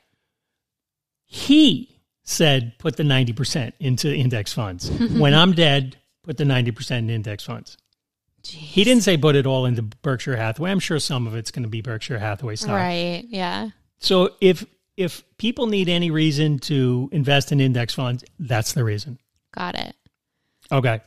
He 1.25 2.01
said, 2.23 2.75
put 2.79 2.97
the 2.97 3.03
90% 3.03 3.73
into 3.81 4.15
index 4.15 4.53
funds. 4.53 4.91
when 5.19 5.35
I'm 5.35 5.53
dead, 5.53 5.97
put 6.23 6.37
the 6.37 6.45
90% 6.45 6.99
in 6.99 7.11
index 7.11 7.45
funds. 7.45 7.77
He 8.47 8.85
didn't 8.85 9.03
say 9.05 9.17
put 9.17 9.37
it 9.37 9.47
all 9.47 9.65
into 9.65 9.83
Berkshire 9.83 10.37
Hathaway. 10.37 10.71
I'm 10.71 10.81
sure 10.81 10.99
some 10.99 11.27
of 11.27 11.35
it's 11.35 11.51
going 11.51 11.63
to 11.63 11.69
be 11.69 11.81
Berkshire 11.81 12.19
Hathaway 12.19 12.57
stock. 12.57 12.77
Right. 12.77 13.25
Yeah. 13.29 13.71
So 14.01 14.35
if 14.41 14.67
if 14.97 15.25
people 15.39 15.67
need 15.67 15.89
any 15.89 16.11
reason 16.11 16.59
to 16.61 17.09
invest 17.13 17.53
in 17.53 17.61
index 17.61 17.95
funds, 17.95 18.25
that's 18.39 18.73
the 18.73 18.85
reason. 18.85 19.19
Got 19.55 19.75
it. 19.77 19.95
Okay. 20.71 21.01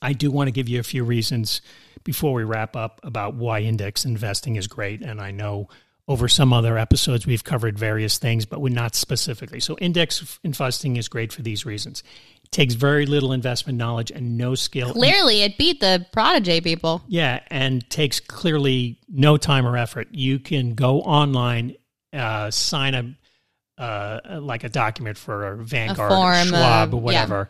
I 0.00 0.12
do 0.12 0.30
want 0.30 0.48
to 0.48 0.52
give 0.52 0.68
you 0.68 0.80
a 0.80 0.84
few 0.84 1.04
reasons 1.04 1.60
before 2.02 2.34
we 2.34 2.44
wrap 2.44 2.76
up 2.76 3.00
about 3.02 3.34
why 3.34 3.60
index 3.60 4.04
investing 4.04 4.56
is 4.56 4.66
great. 4.66 5.02
And 5.02 5.20
I 5.20 5.30
know 5.30 5.68
over 6.06 6.28
some 6.28 6.52
other 6.52 6.76
episodes 6.76 7.26
we've 7.26 7.44
covered 7.44 7.78
various 7.78 8.18
things, 8.18 8.44
but 8.44 8.60
we're 8.60 8.72
not 8.72 8.94
specifically. 8.94 9.60
So, 9.60 9.76
index 9.78 10.38
investing 10.44 10.96
is 10.96 11.08
great 11.08 11.32
for 11.32 11.42
these 11.42 11.64
reasons. 11.64 12.02
It 12.42 12.50
takes 12.50 12.74
very 12.74 13.06
little 13.06 13.32
investment 13.32 13.78
knowledge 13.78 14.10
and 14.10 14.36
no 14.36 14.54
skill. 14.54 14.92
Clearly, 14.92 15.42
it 15.42 15.56
beat 15.56 15.80
the 15.80 16.06
Prodigy 16.12 16.60
people. 16.60 17.02
Yeah, 17.08 17.40
and 17.48 17.88
takes 17.88 18.20
clearly 18.20 18.98
no 19.08 19.36
time 19.36 19.66
or 19.66 19.76
effort. 19.76 20.08
You 20.10 20.38
can 20.38 20.74
go 20.74 21.00
online, 21.00 21.76
uh, 22.14 22.50
sign 22.50 22.94
a 22.94 23.82
uh, 23.82 24.40
like 24.40 24.64
a 24.64 24.68
document 24.68 25.18
for 25.18 25.56
Vanguard, 25.56 26.12
or 26.12 26.48
Schwab, 26.48 26.94
uh, 26.94 26.96
or 26.96 27.00
whatever. 27.00 27.48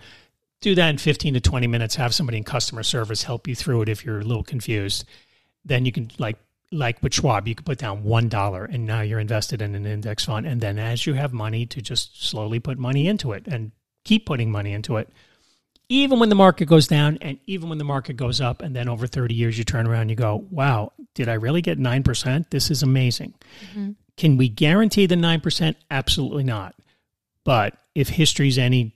Do 0.60 0.74
that 0.74 0.88
in 0.88 0.98
fifteen 0.98 1.34
to 1.34 1.40
twenty 1.40 1.66
minutes. 1.66 1.94
Have 1.96 2.14
somebody 2.14 2.38
in 2.38 2.44
customer 2.44 2.82
service 2.82 3.22
help 3.22 3.46
you 3.46 3.54
through 3.54 3.82
it 3.82 3.88
if 3.88 4.04
you're 4.04 4.20
a 4.20 4.24
little 4.24 4.44
confused. 4.44 5.04
Then 5.64 5.84
you 5.84 5.92
can 5.92 6.10
like 6.18 6.38
like 6.72 7.02
with 7.02 7.14
Schwab, 7.14 7.46
you 7.46 7.54
can 7.54 7.64
put 7.64 7.78
down 7.78 8.04
one 8.04 8.28
dollar, 8.28 8.64
and 8.64 8.86
now 8.86 9.02
you're 9.02 9.20
invested 9.20 9.60
in 9.60 9.74
an 9.74 9.86
index 9.86 10.24
fund. 10.24 10.46
And 10.46 10.60
then 10.60 10.78
as 10.78 11.06
you 11.06 11.14
have 11.14 11.32
money, 11.32 11.66
to 11.66 11.82
just 11.82 12.24
slowly 12.24 12.58
put 12.58 12.78
money 12.78 13.06
into 13.06 13.32
it 13.32 13.46
and 13.46 13.72
keep 14.04 14.26
putting 14.26 14.50
money 14.50 14.72
into 14.72 14.96
it 14.96 15.08
even 15.88 16.18
when 16.18 16.28
the 16.28 16.34
market 16.34 16.66
goes 16.66 16.86
down 16.86 17.18
and 17.20 17.38
even 17.46 17.68
when 17.68 17.78
the 17.78 17.84
market 17.84 18.14
goes 18.16 18.40
up 18.40 18.62
and 18.62 18.74
then 18.74 18.88
over 18.88 19.06
30 19.06 19.34
years 19.34 19.58
you 19.58 19.64
turn 19.64 19.86
around 19.86 20.02
and 20.02 20.10
you 20.10 20.16
go 20.16 20.46
wow 20.50 20.92
did 21.14 21.28
i 21.28 21.34
really 21.34 21.62
get 21.62 21.78
9% 21.78 22.50
this 22.50 22.70
is 22.70 22.82
amazing 22.82 23.34
can 24.16 24.36
we 24.36 24.48
guarantee 24.48 25.06
the 25.06 25.14
9% 25.14 25.74
absolutely 25.90 26.44
not 26.44 26.74
but 27.44 27.76
if 27.94 28.08
history's 28.10 28.58
any 28.58 28.94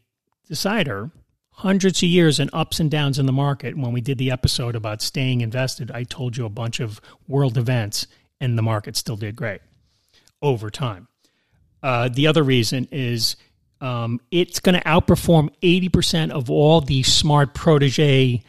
decider 0.49 1.11
hundreds 1.51 2.03
of 2.03 2.09
years 2.09 2.39
and 2.39 2.49
ups 2.53 2.79
and 2.79 2.89
downs 2.91 3.19
in 3.19 3.27
the 3.27 3.33
market. 3.33 3.77
When 3.77 3.93
we 3.93 4.01
did 4.01 4.17
the 4.17 4.31
episode 4.31 4.77
about 4.77 5.03
staying 5.03 5.41
invested, 5.41 5.91
I 5.91 6.05
told 6.05 6.37
you 6.37 6.47
a 6.47 6.49
bunch 6.49 6.79
of 6.79 7.01
world 7.27 7.59
events, 7.59 8.07
and 8.41 8.57
the 8.57 8.63
market 8.63 8.97
still 8.97 9.17
did 9.17 9.35
great 9.35 9.61
over 10.41 10.71
time. 10.71 11.09
Uh, 11.83 12.09
the 12.09 12.29
other 12.29 12.45
reason 12.45 12.87
is 12.93 13.35
um, 13.81 14.21
it's 14.31 14.61
going 14.61 14.77
to 14.81 14.85
outperform 14.87 15.51
80% 15.61 16.31
of 16.31 16.49
all 16.49 16.81
the 16.81 17.03
smart 17.03 17.55
protege 17.55 18.43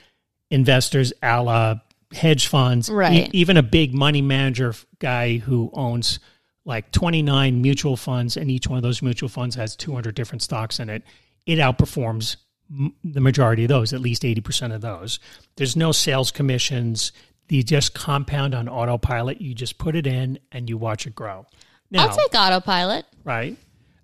investors, 0.51 1.11
a 1.23 1.41
la 1.41 1.75
hedge 2.13 2.45
funds, 2.47 2.89
Right. 2.91 3.27
E- 3.27 3.29
even 3.33 3.57
a 3.57 3.63
big 3.63 3.93
money 3.93 4.21
manager 4.21 4.75
guy 4.99 5.37
who 5.37 5.71
owns 5.73 6.19
like 6.65 6.91
29 6.91 7.61
mutual 7.61 7.95
funds, 7.95 8.37
and 8.37 8.51
each 8.51 8.67
one 8.67 8.77
of 8.77 8.83
those 8.83 9.01
mutual 9.01 9.29
funds 9.29 9.55
has 9.55 9.75
200 9.75 10.13
different 10.15 10.41
stocks 10.41 10.79
in 10.79 10.89
it. 10.89 11.03
It 11.45 11.55
outperforms 11.57 12.35
m- 12.69 12.93
the 13.03 13.21
majority 13.21 13.63
of 13.63 13.69
those, 13.69 13.93
at 13.93 14.01
least 14.01 14.23
80% 14.23 14.73
of 14.75 14.81
those. 14.81 15.19
There's 15.55 15.75
no 15.75 15.91
sales 15.91 16.31
commissions. 16.31 17.11
You 17.47 17.63
just 17.63 17.93
compound 17.95 18.53
on 18.53 18.69
autopilot. 18.69 19.41
You 19.41 19.55
just 19.55 19.77
put 19.79 19.95
it 19.95 20.05
in 20.05 20.37
and 20.51 20.69
you 20.69 20.77
watch 20.77 21.07
it 21.07 21.15
grow. 21.15 21.47
Now, 21.89 22.07
I'll 22.07 22.15
take 22.15 22.35
autopilot. 22.35 23.05
right? 23.23 23.57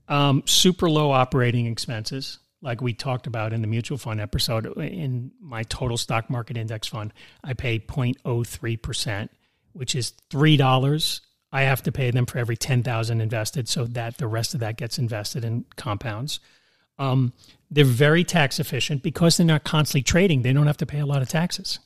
Um, 0.07 0.41
super 0.45 0.89
low 0.89 1.11
operating 1.11 1.67
expenses, 1.67 2.39
like 2.61 2.81
we 2.81 2.93
talked 2.93 3.27
about 3.27 3.53
in 3.53 3.61
the 3.61 3.67
mutual 3.67 3.97
fund 3.99 4.19
episode. 4.21 4.65
In 4.77 5.31
my 5.39 5.63
total 5.63 5.97
stock 5.97 6.29
market 6.29 6.57
index 6.57 6.87
fund, 6.87 7.13
I 7.43 7.53
pay 7.53 7.77
0.03%, 7.79 9.29
which 9.73 9.95
is 9.95 10.13
$3. 10.31 11.19
I 11.55 11.61
have 11.61 11.83
to 11.83 11.91
pay 11.93 12.11
them 12.11 12.25
for 12.25 12.37
every 12.37 12.57
10,000 12.57 13.21
invested 13.21 13.69
so 13.69 13.85
that 13.85 14.17
the 14.17 14.27
rest 14.27 14.53
of 14.55 14.59
that 14.59 14.75
gets 14.75 14.99
invested 14.99 15.45
in 15.45 15.63
compounds. 15.77 16.41
Um, 16.99 17.31
they're 17.71 17.85
very 17.85 18.25
tax 18.25 18.59
efficient 18.59 19.01
because 19.01 19.37
they're 19.37 19.45
not 19.45 19.63
constantly 19.63 20.03
trading. 20.03 20.41
They 20.41 20.51
don't 20.51 20.67
have 20.67 20.75
to 20.77 20.85
pay 20.85 20.99
a 20.99 21.05
lot 21.05 21.21
of 21.21 21.29
taxes. 21.29 21.79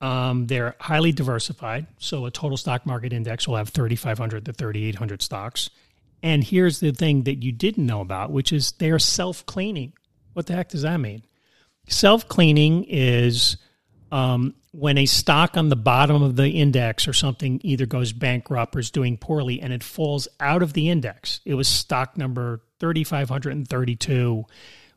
Um, 0.00 0.48
they're 0.48 0.74
highly 0.80 1.12
diversified. 1.12 1.86
So 1.98 2.26
a 2.26 2.32
total 2.32 2.56
stock 2.56 2.86
market 2.86 3.12
index 3.12 3.46
will 3.46 3.54
have 3.54 3.68
3,500 3.68 4.44
to 4.46 4.52
3,800 4.52 5.22
stocks. 5.22 5.70
And 6.20 6.42
here's 6.42 6.80
the 6.80 6.90
thing 6.90 7.22
that 7.22 7.44
you 7.44 7.52
didn't 7.52 7.86
know 7.86 8.00
about, 8.00 8.32
which 8.32 8.52
is 8.52 8.72
they 8.72 8.90
are 8.90 8.98
self 8.98 9.46
cleaning. 9.46 9.92
What 10.32 10.46
the 10.46 10.54
heck 10.54 10.70
does 10.70 10.82
that 10.82 10.98
mean? 10.98 11.22
Self 11.86 12.26
cleaning 12.26 12.82
is 12.88 13.58
um, 14.10 14.54
when 14.72 14.98
a 14.98 15.06
stock 15.06 15.56
on 15.56 15.68
the 15.68 15.76
bottom 15.76 16.22
of 16.22 16.36
the 16.36 16.48
index 16.48 17.08
or 17.08 17.12
something 17.12 17.60
either 17.62 17.86
goes 17.86 18.12
bankrupt 18.12 18.76
or 18.76 18.78
is 18.78 18.90
doing 18.90 19.16
poorly 19.16 19.60
and 19.60 19.72
it 19.72 19.82
falls 19.82 20.28
out 20.40 20.62
of 20.62 20.72
the 20.72 20.88
index. 20.88 21.40
It 21.44 21.54
was 21.54 21.68
stock 21.68 22.16
number 22.16 22.62
3,532, 22.80 24.44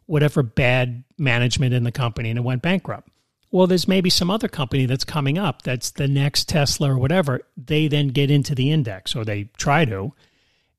whatever 0.05 0.43
bad 0.43 1.03
management 1.17 1.73
in 1.73 1.83
the 1.83 1.91
company, 1.91 2.29
and 2.29 2.37
it 2.37 2.43
went 2.43 2.61
bankrupt. 2.61 3.09
Well, 3.51 3.67
there's 3.67 3.87
maybe 3.87 4.09
some 4.09 4.31
other 4.31 4.47
company 4.47 4.85
that's 4.85 5.03
coming 5.03 5.37
up 5.37 5.63
that's 5.63 5.91
the 5.91 6.07
next 6.07 6.47
Tesla 6.47 6.91
or 6.91 6.97
whatever. 6.97 7.41
They 7.57 7.87
then 7.89 8.07
get 8.09 8.31
into 8.31 8.55
the 8.55 8.71
index 8.71 9.13
or 9.15 9.25
they 9.25 9.49
try 9.57 9.83
to. 9.85 10.13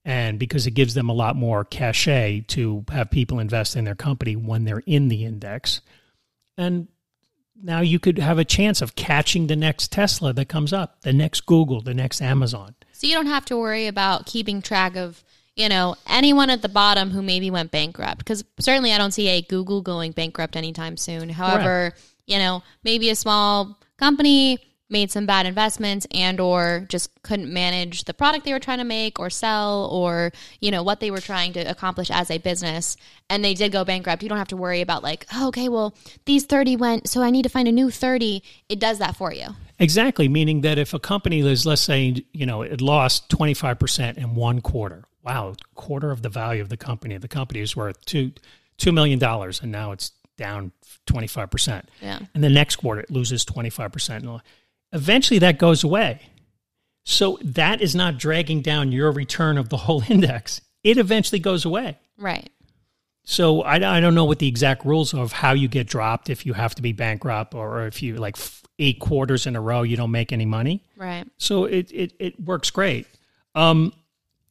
And 0.04 0.38
because 0.38 0.66
it 0.66 0.72
gives 0.72 0.94
them 0.94 1.08
a 1.08 1.14
lot 1.14 1.36
more 1.36 1.64
cachet 1.64 2.46
to 2.48 2.84
have 2.90 3.10
people 3.10 3.38
invest 3.38 3.76
in 3.76 3.84
their 3.84 3.94
company 3.94 4.36
when 4.36 4.64
they're 4.64 4.82
in 4.86 5.08
the 5.08 5.24
index. 5.24 5.82
And 6.56 6.88
now 7.60 7.80
you 7.80 7.98
could 7.98 8.18
have 8.18 8.38
a 8.38 8.44
chance 8.44 8.82
of 8.82 8.94
catching 8.96 9.46
the 9.46 9.56
next 9.56 9.92
Tesla 9.92 10.32
that 10.32 10.48
comes 10.48 10.72
up, 10.72 11.02
the 11.02 11.12
next 11.12 11.46
Google, 11.46 11.80
the 11.80 11.94
next 11.94 12.20
Amazon. 12.20 12.74
So 12.92 13.06
you 13.06 13.14
don't 13.14 13.26
have 13.26 13.44
to 13.46 13.56
worry 13.56 13.86
about 13.86 14.26
keeping 14.26 14.62
track 14.62 14.96
of, 14.96 15.22
you 15.56 15.68
know, 15.68 15.96
anyone 16.08 16.50
at 16.50 16.62
the 16.62 16.68
bottom 16.68 17.10
who 17.10 17.22
maybe 17.22 17.50
went 17.50 17.70
bankrupt. 17.70 18.18
Because 18.18 18.44
certainly 18.58 18.92
I 18.92 18.98
don't 18.98 19.12
see 19.12 19.28
a 19.28 19.42
Google 19.42 19.82
going 19.82 20.12
bankrupt 20.12 20.56
anytime 20.56 20.96
soon. 20.96 21.28
However, 21.28 21.94
you 22.26 22.38
know, 22.38 22.62
maybe 22.84 23.10
a 23.10 23.14
small 23.14 23.78
company 23.96 24.58
made 24.92 25.10
some 25.10 25.26
bad 25.26 25.46
investments 25.46 26.06
and 26.12 26.38
or 26.38 26.86
just 26.88 27.10
couldn't 27.22 27.52
manage 27.52 28.04
the 28.04 28.14
product 28.14 28.44
they 28.44 28.52
were 28.52 28.60
trying 28.60 28.78
to 28.78 28.84
make 28.84 29.18
or 29.18 29.30
sell 29.30 29.88
or 29.90 30.30
you 30.60 30.70
know 30.70 30.82
what 30.82 31.00
they 31.00 31.10
were 31.10 31.20
trying 31.20 31.52
to 31.52 31.60
accomplish 31.60 32.10
as 32.10 32.30
a 32.30 32.38
business 32.38 32.96
and 33.28 33.44
they 33.44 33.54
did 33.54 33.72
go 33.72 33.84
bankrupt 33.84 34.22
you 34.22 34.28
don't 34.28 34.38
have 34.38 34.48
to 34.48 34.56
worry 34.56 34.80
about 34.80 35.02
like 35.02 35.26
oh, 35.34 35.48
okay 35.48 35.68
well 35.68 35.94
these 36.26 36.44
30 36.44 36.76
went 36.76 37.08
so 37.08 37.22
i 37.22 37.30
need 37.30 37.42
to 37.42 37.48
find 37.48 37.66
a 37.66 37.72
new 37.72 37.90
30 37.90 38.42
it 38.68 38.78
does 38.78 38.98
that 38.98 39.16
for 39.16 39.32
you 39.32 39.48
Exactly, 39.82 40.28
meaning 40.28 40.60
that 40.60 40.78
if 40.78 40.94
a 40.94 41.00
company 41.00 41.40
is, 41.40 41.66
let's 41.66 41.82
say, 41.82 42.24
you 42.32 42.46
know, 42.46 42.62
it 42.62 42.80
lost 42.80 43.28
25% 43.30 44.16
in 44.16 44.36
one 44.36 44.60
quarter, 44.60 45.04
wow, 45.24 45.54
quarter 45.74 46.12
of 46.12 46.22
the 46.22 46.28
value 46.28 46.62
of 46.62 46.68
the 46.68 46.76
company. 46.76 47.18
The 47.18 47.26
company 47.26 47.58
is 47.58 47.74
worth 47.74 48.04
two, 48.04 48.30
$2 48.78 48.94
million, 48.94 49.20
and 49.20 49.72
now 49.72 49.90
it's 49.90 50.12
down 50.36 50.70
25%. 51.08 51.84
yeah 52.00 52.20
And 52.32 52.44
the 52.44 52.48
next 52.48 52.76
quarter, 52.76 53.00
it 53.00 53.10
loses 53.10 53.44
25%. 53.44 54.40
Eventually, 54.92 55.38
that 55.40 55.58
goes 55.58 55.82
away. 55.84 56.20
So 57.04 57.38
that 57.42 57.80
is 57.80 57.94
not 57.94 58.18
dragging 58.18 58.62
down 58.62 58.92
your 58.92 59.10
return 59.10 59.58
of 59.58 59.68
the 59.70 59.76
whole 59.76 60.02
index. 60.08 60.60
It 60.84 60.98
eventually 60.98 61.38
goes 61.40 61.64
away. 61.64 61.98
right 62.18 62.48
So 63.24 63.62
I, 63.62 63.76
I 63.96 64.00
don't 64.00 64.14
know 64.14 64.24
what 64.24 64.38
the 64.38 64.48
exact 64.48 64.84
rules 64.84 65.14
of 65.14 65.32
how 65.32 65.52
you 65.52 65.68
get 65.68 65.86
dropped 65.86 66.28
if 66.30 66.44
you 66.46 66.52
have 66.54 66.74
to 66.76 66.82
be 66.82 66.92
bankrupt 66.92 67.54
or 67.54 67.86
if 67.86 68.02
you 68.02 68.16
like 68.16 68.36
eight 68.78 68.98
quarters 69.00 69.46
in 69.46 69.54
a 69.56 69.60
row 69.60 69.82
you 69.82 69.96
don't 69.96 70.10
make 70.10 70.32
any 70.32 70.44
money. 70.46 70.82
right 70.96 71.26
So 71.38 71.64
it 71.64 71.90
it, 71.92 72.12
it 72.18 72.40
works 72.40 72.70
great. 72.70 73.06
Um, 73.54 73.92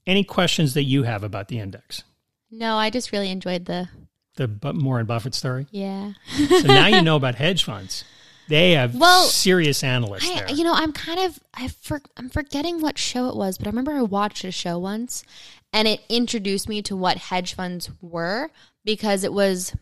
any 0.07 0.23
questions 0.23 0.73
that 0.73 0.83
you 0.83 1.03
have 1.03 1.23
about 1.23 1.47
the 1.47 1.59
index? 1.59 2.03
no 2.53 2.75
i 2.75 2.89
just 2.89 3.11
really 3.13 3.29
enjoyed 3.31 3.63
the 3.65 3.87
The 4.35 4.49
Warren 4.73 5.05
Buffett 5.05 5.35
story. 5.35 5.67
yeah 5.71 6.13
So 6.49 6.67
now 6.67 6.87
you 6.87 7.01
know 7.01 7.15
about 7.15 7.35
hedge 7.35 7.63
funds. 7.63 8.03
They 8.51 8.71
have 8.73 8.95
Well, 8.95 9.23
serious 9.25 9.83
analysts 9.83 10.29
I, 10.29 10.35
there. 10.35 10.51
you 10.51 10.63
know, 10.65 10.73
I'm 10.73 10.91
kind 10.91 11.19
of 11.21 11.39
I 11.53 11.69
for, 11.69 12.01
I'm 12.17 12.29
forgetting 12.29 12.81
what 12.81 12.97
show 12.97 13.29
it 13.29 13.35
was, 13.35 13.57
but 13.57 13.65
I 13.65 13.69
remember 13.69 13.93
I 13.93 14.01
watched 14.01 14.43
a 14.43 14.51
show 14.51 14.77
once, 14.77 15.23
and 15.71 15.87
it 15.87 16.01
introduced 16.09 16.67
me 16.67 16.81
to 16.83 16.95
what 16.95 17.17
hedge 17.17 17.53
funds 17.53 17.89
were 18.01 18.51
because 18.83 19.23
it 19.23 19.31
was 19.31 19.73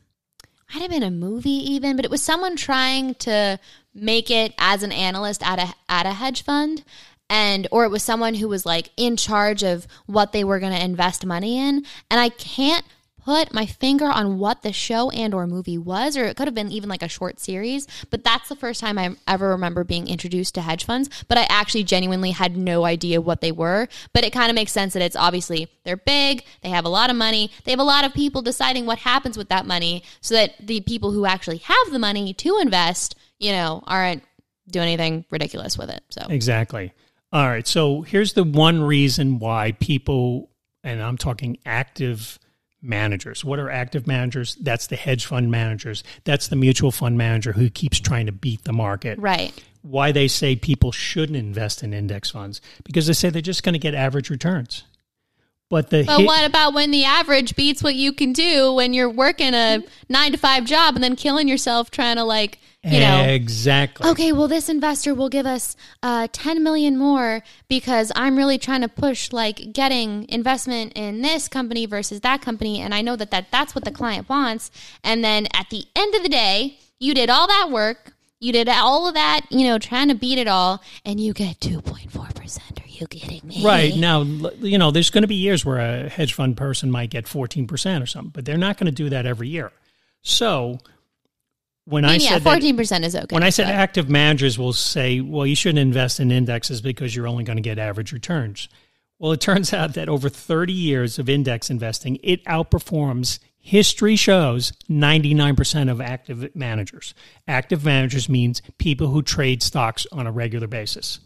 might 0.71 0.82
have 0.82 0.91
been 0.91 1.01
a 1.01 1.10
movie 1.10 1.49
even, 1.49 1.95
but 1.95 2.05
it 2.05 2.12
was 2.12 2.21
someone 2.21 2.55
trying 2.55 3.15
to 3.15 3.60
make 3.95 4.29
it 4.29 4.53
as 4.60 4.84
an 4.84 4.91
analyst 4.91 5.41
at 5.43 5.58
a 5.60 5.73
at 5.89 6.05
a 6.05 6.13
hedge 6.13 6.43
fund. 6.43 6.84
And 7.32 7.67
or 7.71 7.86
it 7.86 7.91
was 7.91 8.01
someone 8.03 8.36
who 8.36 8.47
was 8.47 8.65
like 8.65 8.89
in 8.97 9.15
charge 9.15 9.63
of 9.63 9.88
what 10.05 10.32
they 10.32 10.43
were 10.43 10.60
going 10.60 10.73
to 10.73 10.84
invest 10.84 11.25
money 11.25 11.58
in, 11.60 11.86
and 12.10 12.19
I 12.19 12.29
can't 12.29 12.86
put 13.23 13.53
my 13.53 13.65
finger 13.65 14.05
on 14.05 14.39
what 14.39 14.62
the 14.62 14.73
show 14.73 15.10
and 15.12 15.34
or 15.34 15.47
movie 15.47 15.77
was 15.77 16.17
or 16.17 16.25
it 16.25 16.36
could 16.36 16.47
have 16.47 16.55
been 16.55 16.71
even 16.71 16.89
like 16.89 17.03
a 17.03 17.08
short 17.08 17.39
series 17.39 17.88
but 18.10 18.23
that's 18.23 18.49
the 18.49 18.55
first 18.55 18.79
time 18.79 18.97
i 18.97 19.15
ever 19.27 19.49
remember 19.49 19.84
being 19.84 20.08
introduced 20.08 20.55
to 20.55 20.62
hedge 20.62 20.86
funds 20.86 21.10
but 21.27 21.38
i 21.38 21.45
actually 21.49 21.84
genuinely 21.84 22.32
had 22.32 22.58
no 22.58 22.86
idea 22.86 23.21
what 23.21 23.41
they 23.41 23.51
were 23.51 23.88
but 24.13 24.23
it 24.23 24.34
kind 24.34 24.49
of 24.49 24.55
makes 24.55 24.71
sense 24.71 24.93
that 24.93 25.01
it's 25.01 25.15
obviously 25.15 25.67
they're 25.84 25.97
big 25.97 26.43
they 26.62 26.69
have 26.69 26.86
a 26.86 26.89
lot 26.89 27.10
of 27.10 27.15
money 27.15 27.51
they 27.65 27.71
have 27.71 27.79
a 27.79 27.84
lot 27.84 28.05
of 28.05 28.13
people 28.13 28.41
deciding 28.41 28.86
what 28.86 28.99
happens 28.99 29.38
with 29.38 29.49
that 29.49 29.65
money 29.65 30.03
so 30.21 30.34
that 30.34 30.53
the 30.60 30.82
people 30.82 31.12
who 31.12 31.25
actually 31.25 31.58
have 31.58 31.91
the 31.91 31.99
money 31.99 32.34
to 32.34 32.58
invest 32.60 33.15
you 33.38 33.51
know 33.51 33.84
aren't 33.88 34.23
doing 34.69 34.88
anything 34.88 35.25
ridiculous 35.32 35.77
with 35.77 35.89
it 35.89 36.03
so 36.10 36.25
Exactly. 36.29 36.93
All 37.32 37.47
right. 37.47 37.67
So 37.67 38.01
here's 38.01 38.34
the 38.34 38.43
one 38.43 38.82
reason 38.82 39.39
why 39.39 39.73
people, 39.73 40.49
and 40.84 41.01
I'm 41.01 41.17
talking 41.17 41.58
active 41.65 42.39
managers. 42.82 43.44
What 43.44 43.60
are 43.60 43.70
active 43.70 44.08
managers? 44.08 44.56
That's 44.56 44.88
the 44.88 44.96
hedge 44.96 45.26
fund 45.26 45.52
managers. 45.52 46.04
That's 46.24 46.48
the 46.48 46.56
mutual 46.56 46.92
fund 46.92 47.18
manager 47.18 47.52
who 47.54 47.70
keeps 47.70 48.00
trying 48.00 48.26
to 48.28 48.32
beat 48.32 48.63
the 48.63 48.74
market. 48.74 49.20
right 49.20 49.54
Why 49.82 50.12
they 50.12 50.28
say 50.28 50.56
people 50.56 50.92
shouldn't 50.92 51.38
invest 51.38 51.84
in 51.84 51.94
index 51.94 52.32
funds 52.32 52.62
because 52.84 53.08
they 53.08 53.13
say 53.13 53.30
they're 53.30 53.42
just 53.42 53.63
going 53.63 53.74
to 53.74 53.80
get 53.80 53.96
average 53.96 54.30
returns. 54.30 54.84
But 55.69 55.91
the 55.91 56.03
But 56.03 56.19
hit- 56.19 56.25
what 56.25 56.45
about 56.45 56.73
when 56.73 56.89
the 56.89 57.05
average 57.05 57.55
beats 57.55 57.84
what 57.84 57.93
you 57.95 58.12
can 58.12 58.34
do 58.34 58.73
when 58.73 58.93
you're 58.93 59.10
working 59.10 59.53
a 59.53 59.84
nine 60.10 60.32
to 60.32 60.38
five 60.38 60.65
job 60.65 60.95
and 60.95 61.03
then 61.03 61.15
killing 61.15 61.47
yourself 61.47 61.91
trying 61.91 62.15
to 62.15 62.23
like, 62.23 62.58
you 62.84 63.01
know, 63.01 63.21
exactly. 63.23 64.10
okay, 64.10 64.32
well, 64.32 64.47
this 64.47 64.69
investor 64.69 65.13
will 65.13 65.29
give 65.29 65.45
us 65.45 65.75
uh, 66.01 66.27
10 66.32 66.63
million 66.63 66.97
more 66.97 67.43
because 67.67 68.12
I'm 68.15 68.38
really 68.38 68.58
trying 68.58 68.82
to 68.82 68.88
push 68.88 69.32
like 69.34 69.73
getting 69.73 70.27
investment 70.29 70.93
in 70.95 71.21
this 71.21 71.47
company 71.47 71.86
versus 71.86 72.21
that 72.21 72.41
company. 72.41 72.79
And 72.79 72.93
I 72.95 73.01
know 73.01 73.15
that, 73.17 73.32
that 73.32 73.47
that's 73.51 73.75
what 73.75 73.84
the 73.84 73.91
client 73.91 74.29
wants. 74.29 74.71
And 75.03 75.23
then 75.23 75.47
at 75.53 75.69
the 75.69 75.86
end 75.95 76.15
of 76.15 76.23
the 76.23 76.29
day, 76.29 76.79
you 76.99 77.13
did 77.13 77.29
all 77.29 77.47
that 77.47 77.69
work. 77.69 78.13
You 78.39 78.53
did 78.53 78.69
all 78.69 79.08
of 79.08 79.13
that, 79.13 79.41
you 79.49 79.65
know, 79.67 79.77
trying 79.77 80.08
to 80.08 80.15
beat 80.15 80.39
it 80.39 80.47
all, 80.47 80.82
and 81.03 81.19
you 81.19 81.34
get 81.34 81.60
2.4%. 81.60 82.60
Are 82.82 82.88
you 82.99 83.07
kidding 83.07 83.41
me? 83.43 83.63
Right 83.63 83.95
now, 83.95 84.21
you 84.23 84.77
know, 84.77 84.91
there's 84.91 85.09
going 85.09 85.23
to 85.23 85.27
be 85.27 85.35
years 85.35 85.65
where 85.65 85.79
a 85.79 86.09
hedge 86.09 86.33
fund 86.33 86.57
person 86.57 86.91
might 86.91 87.09
get 87.09 87.25
14% 87.25 88.01
or 88.01 88.05
something, 88.05 88.31
but 88.31 88.45
they're 88.45 88.57
not 88.57 88.77
going 88.77 88.85
to 88.85 88.91
do 88.91 89.09
that 89.09 89.25
every 89.25 89.49
year. 89.49 89.71
So 90.21 90.79
when 91.85 92.05
I, 92.05 92.09
I 92.09 92.12
mean, 92.13 92.21
yeah, 92.21 92.29
said 92.29 92.43
that- 92.43 92.62
14% 92.62 93.03
is 93.03 93.15
okay. 93.15 93.33
when 93.33 93.43
I 93.43 93.49
said 93.49 93.65
but- 93.65 93.75
active 93.75 94.09
managers 94.09 94.57
will 94.57 94.73
say, 94.73 95.21
well, 95.21 95.45
you 95.45 95.55
shouldn't 95.55 95.79
invest 95.79 96.19
in 96.19 96.31
indexes 96.31 96.81
because 96.81 97.15
you're 97.15 97.27
only 97.27 97.43
going 97.43 97.57
to 97.57 97.63
get 97.63 97.77
average 97.79 98.12
returns. 98.12 98.69
Well, 99.17 99.31
it 99.31 99.41
turns 99.41 99.73
out 99.73 99.93
that 99.93 100.09
over 100.09 100.29
30 100.29 100.73
years 100.73 101.19
of 101.19 101.29
index 101.29 101.69
investing, 101.69 102.19
it 102.23 102.43
outperforms 102.45 103.39
History 103.62 104.15
shows 104.15 104.71
99% 104.89 105.91
of 105.91 106.01
active 106.01 106.55
managers. 106.55 107.13
Active 107.47 107.83
managers 107.83 108.29
means 108.29 108.62
people 108.77 109.07
who 109.09 109.21
trade 109.21 109.62
stocks 109.62 110.07
on 110.12 110.25
a 110.25 110.31
regular 110.31 110.65
basis. 110.65 111.19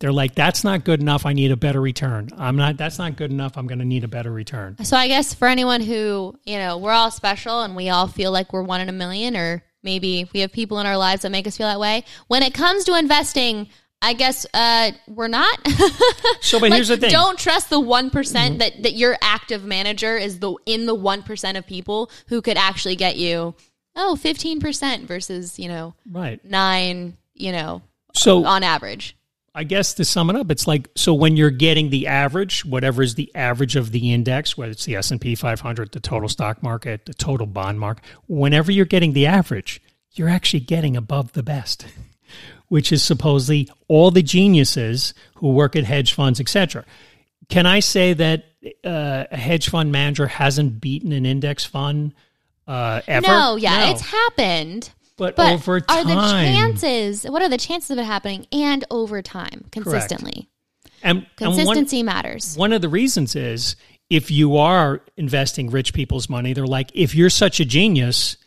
They're 0.00 0.12
like, 0.12 0.34
that's 0.34 0.64
not 0.64 0.84
good 0.84 1.00
enough. 1.00 1.26
I 1.26 1.34
need 1.34 1.50
a 1.52 1.56
better 1.56 1.80
return. 1.80 2.30
I'm 2.38 2.56
not, 2.56 2.78
that's 2.78 2.98
not 2.98 3.16
good 3.16 3.30
enough. 3.30 3.56
I'm 3.58 3.66
going 3.66 3.80
to 3.80 3.84
need 3.84 4.02
a 4.02 4.08
better 4.08 4.32
return. 4.32 4.82
So 4.82 4.96
I 4.96 5.08
guess 5.08 5.34
for 5.34 5.46
anyone 5.46 5.82
who, 5.82 6.38
you 6.44 6.56
know, 6.56 6.78
we're 6.78 6.92
all 6.92 7.10
special 7.10 7.60
and 7.62 7.76
we 7.76 7.90
all 7.90 8.06
feel 8.06 8.32
like 8.32 8.52
we're 8.52 8.62
one 8.62 8.80
in 8.80 8.88
a 8.88 8.92
million, 8.92 9.36
or 9.36 9.62
maybe 9.82 10.28
we 10.32 10.40
have 10.40 10.52
people 10.52 10.80
in 10.80 10.86
our 10.86 10.96
lives 10.96 11.22
that 11.22 11.30
make 11.30 11.46
us 11.46 11.58
feel 11.58 11.66
that 11.68 11.78
way. 11.78 12.04
When 12.28 12.42
it 12.42 12.54
comes 12.54 12.84
to 12.84 12.98
investing, 12.98 13.68
I 14.02 14.14
guess 14.14 14.46
uh, 14.54 14.92
we're 15.06 15.28
not. 15.28 15.58
So, 16.42 16.58
but 16.58 16.70
Like, 16.70 16.78
here's 16.78 16.88
the 16.88 16.96
thing. 16.96 17.10
Don't 17.10 17.38
trust 17.38 17.68
the 17.70 17.78
one 17.78 18.08
that 18.08 18.72
that 18.82 18.94
your 18.94 19.16
active 19.20 19.62
manager 19.64 20.16
is 20.16 20.38
the 20.38 20.54
in 20.64 20.86
the 20.86 20.94
one 20.94 21.22
percent 21.22 21.58
of 21.58 21.66
people 21.66 22.10
who 22.28 22.40
could 22.40 22.56
actually 22.56 22.96
get 22.96 23.16
you 23.16 23.54
oh 23.94 24.16
15 24.16 24.58
percent 24.58 25.06
versus 25.06 25.58
you 25.58 25.68
know 25.68 25.94
Right. 26.10 26.42
nine 26.44 27.18
you 27.34 27.52
know 27.52 27.82
So 28.14 28.44
on 28.44 28.62
average. 28.62 29.16
I 29.54 29.64
guess 29.64 29.94
to 29.94 30.04
sum 30.04 30.30
it 30.30 30.36
up, 30.36 30.50
it's 30.50 30.66
like 30.68 30.88
so 30.94 31.12
when 31.12 31.36
you're 31.36 31.50
getting 31.50 31.90
the 31.90 32.06
average, 32.06 32.64
whatever 32.64 33.02
is 33.02 33.16
the 33.16 33.34
average 33.34 33.74
of 33.74 33.90
the 33.90 34.12
index, 34.12 34.56
whether 34.56 34.70
it's 34.70 34.84
the 34.84 34.94
S 34.96 35.10
and 35.10 35.20
P 35.20 35.34
500, 35.34 35.90
the 35.92 35.98
total 36.00 36.28
stock 36.28 36.62
market, 36.62 37.06
the 37.06 37.14
total 37.14 37.46
bond 37.46 37.80
market, 37.80 38.04
whenever 38.28 38.70
you're 38.70 38.84
getting 38.84 39.12
the 39.12 39.26
average, 39.26 39.82
you're 40.12 40.28
actually 40.28 40.60
getting 40.60 40.96
above 40.96 41.32
the 41.32 41.42
best, 41.42 41.86
which 42.68 42.92
is 42.92 43.02
supposedly 43.02 43.68
all 43.88 44.12
the 44.12 44.22
geniuses 44.22 45.14
who 45.34 45.52
work 45.52 45.74
at 45.74 45.82
hedge 45.84 46.12
funds, 46.12 46.38
etc. 46.40 46.84
Can 47.48 47.66
I 47.66 47.80
say 47.80 48.12
that 48.12 48.44
uh, 48.84 49.24
a 49.32 49.36
hedge 49.36 49.68
fund 49.68 49.90
manager 49.90 50.28
hasn't 50.28 50.80
beaten 50.80 51.10
an 51.10 51.26
index 51.26 51.64
fund 51.64 52.14
uh, 52.68 53.00
ever? 53.08 53.26
No, 53.26 53.56
yeah, 53.56 53.86
No. 53.86 53.90
it's 53.90 54.02
happened. 54.02 54.90
But, 55.20 55.36
But 55.36 55.52
over 55.52 55.82
are 55.86 56.02
the 56.02 56.14
chances? 56.14 57.24
What 57.24 57.42
are 57.42 57.48
the 57.50 57.58
chances 57.58 57.90
of 57.90 57.98
it 57.98 58.04
happening 58.04 58.46
and 58.50 58.86
over 58.90 59.20
time 59.20 59.66
consistently? 59.70 60.48
and, 61.02 61.18
and 61.18 61.48
one- 61.48 61.56
Consistency 61.56 62.02
matters. 62.02 62.56
One 62.56 62.72
of 62.72 62.80
the 62.80 62.88
reasons 62.88 63.36
is 63.36 63.76
if 64.08 64.30
you 64.30 64.56
are 64.56 65.02
investing 65.18 65.68
rich 65.68 65.92
people's 65.92 66.30
money, 66.30 66.54
they're 66.54 66.66
like, 66.66 66.90
if 66.94 67.14
you're 67.14 67.28
such 67.28 67.60
a 67.60 67.66
genius, 67.66 68.38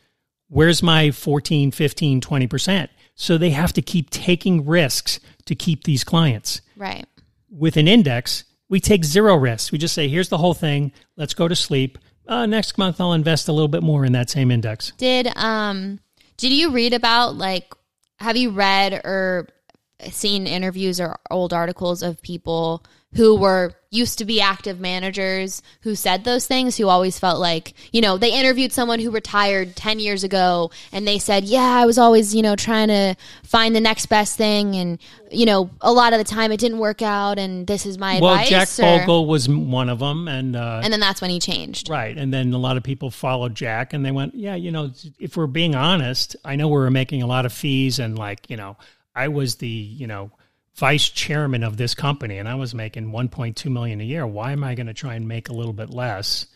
where's 0.50 0.82
my 0.82 1.12
14, 1.12 1.70
15, 1.70 2.20
20%? 2.20 2.90
So 3.14 3.38
they 3.38 3.52
have 3.52 3.72
to 3.74 3.84
keep 3.84 4.10
taking 4.10 4.66
risks 4.66 5.20
to 5.46 5.54
keep 5.54 5.84
these 5.84 6.04
clients. 6.04 6.62
Right. 6.76 7.06
With 7.52 7.78
an 7.78 7.88
index, 7.88 8.46
we 8.68 8.80
take 8.80 9.06
zero 9.06 9.36
risks. 9.36 9.72
We 9.72 9.78
just 9.78 9.94
say, 9.94 10.08
here's 10.08 10.30
the 10.30 10.40
whole 10.40 10.56
thing. 10.56 10.92
Let's 11.18 11.36
go 11.36 11.48
to 11.48 11.56
sleep. 11.56 12.00
Uh, 12.28 12.48
next 12.48 12.80
month, 12.80 13.00
I'll 13.00 13.14
invest 13.14 13.48
a 13.48 13.52
little 13.54 13.68
bit 13.68 13.84
more 13.84 14.06
in 14.06 14.14
that 14.14 14.32
same 14.32 14.50
index. 14.50 14.92
Did 14.98 15.28
um 15.36 16.00
did 16.38 16.52
you 16.52 16.72
read 16.72 16.94
about 16.94 17.36
like 17.36 17.74
have 18.20 18.38
you 18.38 18.50
read 18.52 18.94
or 19.04 19.48
seen 20.12 20.48
interviews 20.48 21.00
or 21.00 21.18
old 21.30 21.54
articles 21.54 22.02
of 22.02 22.22
people 22.22 22.84
who 23.16 23.36
were 23.36 23.74
used 23.94 24.18
to 24.18 24.26
be 24.26 24.42
active 24.42 24.80
managers 24.80 25.62
who 25.82 25.96
said 25.96 26.24
those 26.24 26.48
things 26.48 26.78
who 26.78 26.88
always 26.88 27.20
felt 27.20 27.40
like 27.40 27.74
you 27.92 28.02
know 28.02 28.18
they 28.18 28.34
interviewed 28.34 28.72
someone 28.72 29.00
who 29.00 29.12
retired 29.12 29.76
10 29.76 30.00
years 30.00 30.24
ago 30.24 30.72
and 30.92 31.08
they 31.08 31.20
said 31.20 31.44
yeah 31.44 31.78
i 31.82 31.86
was 31.86 31.98
always 31.98 32.34
you 32.34 32.42
know 32.42 32.56
trying 32.56 32.88
to 32.88 33.16
find 33.44 33.76
the 33.76 33.82
next 33.82 34.08
best 34.08 34.36
thing 34.38 34.76
and 34.76 35.00
you 35.32 35.46
know 35.46 35.70
a 35.82 35.92
lot 35.92 36.14
of 36.14 36.18
the 36.20 36.24
time 36.24 36.52
it 36.52 36.60
didn't 36.60 36.80
work 36.80 37.02
out 37.02 37.38
and 37.38 37.68
this 37.68 37.86
is 37.86 37.98
my 37.98 38.20
Well, 38.20 38.34
advice 38.34 38.52
Well, 38.52 38.66
Jack 38.98 39.02
or- 39.04 39.06
Bogle 39.06 39.26
was 39.28 39.48
one 39.50 39.90
of 39.90 40.00
them. 40.00 40.28
And, 40.28 40.56
uh, 40.56 40.82
and 40.84 40.92
then 40.92 41.00
that's 41.00 41.22
when 41.22 41.30
he 41.30 41.40
changed 41.40 41.90
Right. 41.90 42.18
And 42.18 42.34
then 42.34 42.54
a 42.54 42.58
lot 42.58 42.78
of 42.78 42.84
people 42.84 43.10
followed 43.12 43.56
Jack 43.56 43.94
and 43.94 44.06
they 44.06 44.12
went, 44.12 44.36
yeah, 44.36 44.56
you 44.56 44.72
know, 44.72 44.92
if 45.20 45.38
we're 45.38 45.48
being 45.48 45.76
honest, 45.76 46.36
I 46.46 46.56
know 46.56 46.68
we 46.68 46.74
were 46.74 46.92
making 46.92 47.22
a 47.22 47.28
lot 47.28 47.46
of 47.46 47.54
fees 47.54 48.00
and 48.00 48.18
like, 48.18 48.50
you 48.50 48.58
know, 48.58 48.78
I 49.16 49.28
was 49.28 49.56
the, 49.56 49.68
you 49.68 50.08
know, 50.08 50.32
vice 50.76 51.08
chairman 51.10 51.64
of 51.64 51.78
this 51.78 51.94
company 51.94 52.38
and 52.40 52.48
I 52.50 52.56
was 52.56 52.74
making 52.74 53.12
1.2 53.12 53.72
million 53.72 54.02
a 54.02 54.04
year. 54.04 54.26
Why 54.26 54.52
am 54.54 54.64
I 54.64 54.76
going 54.76 54.88
to 54.88 54.94
try 54.94 55.16
and 55.16 55.28
make 55.28 55.50
a 55.50 55.54
little 55.54 55.74
bit 55.74 55.90
less? 55.90 56.48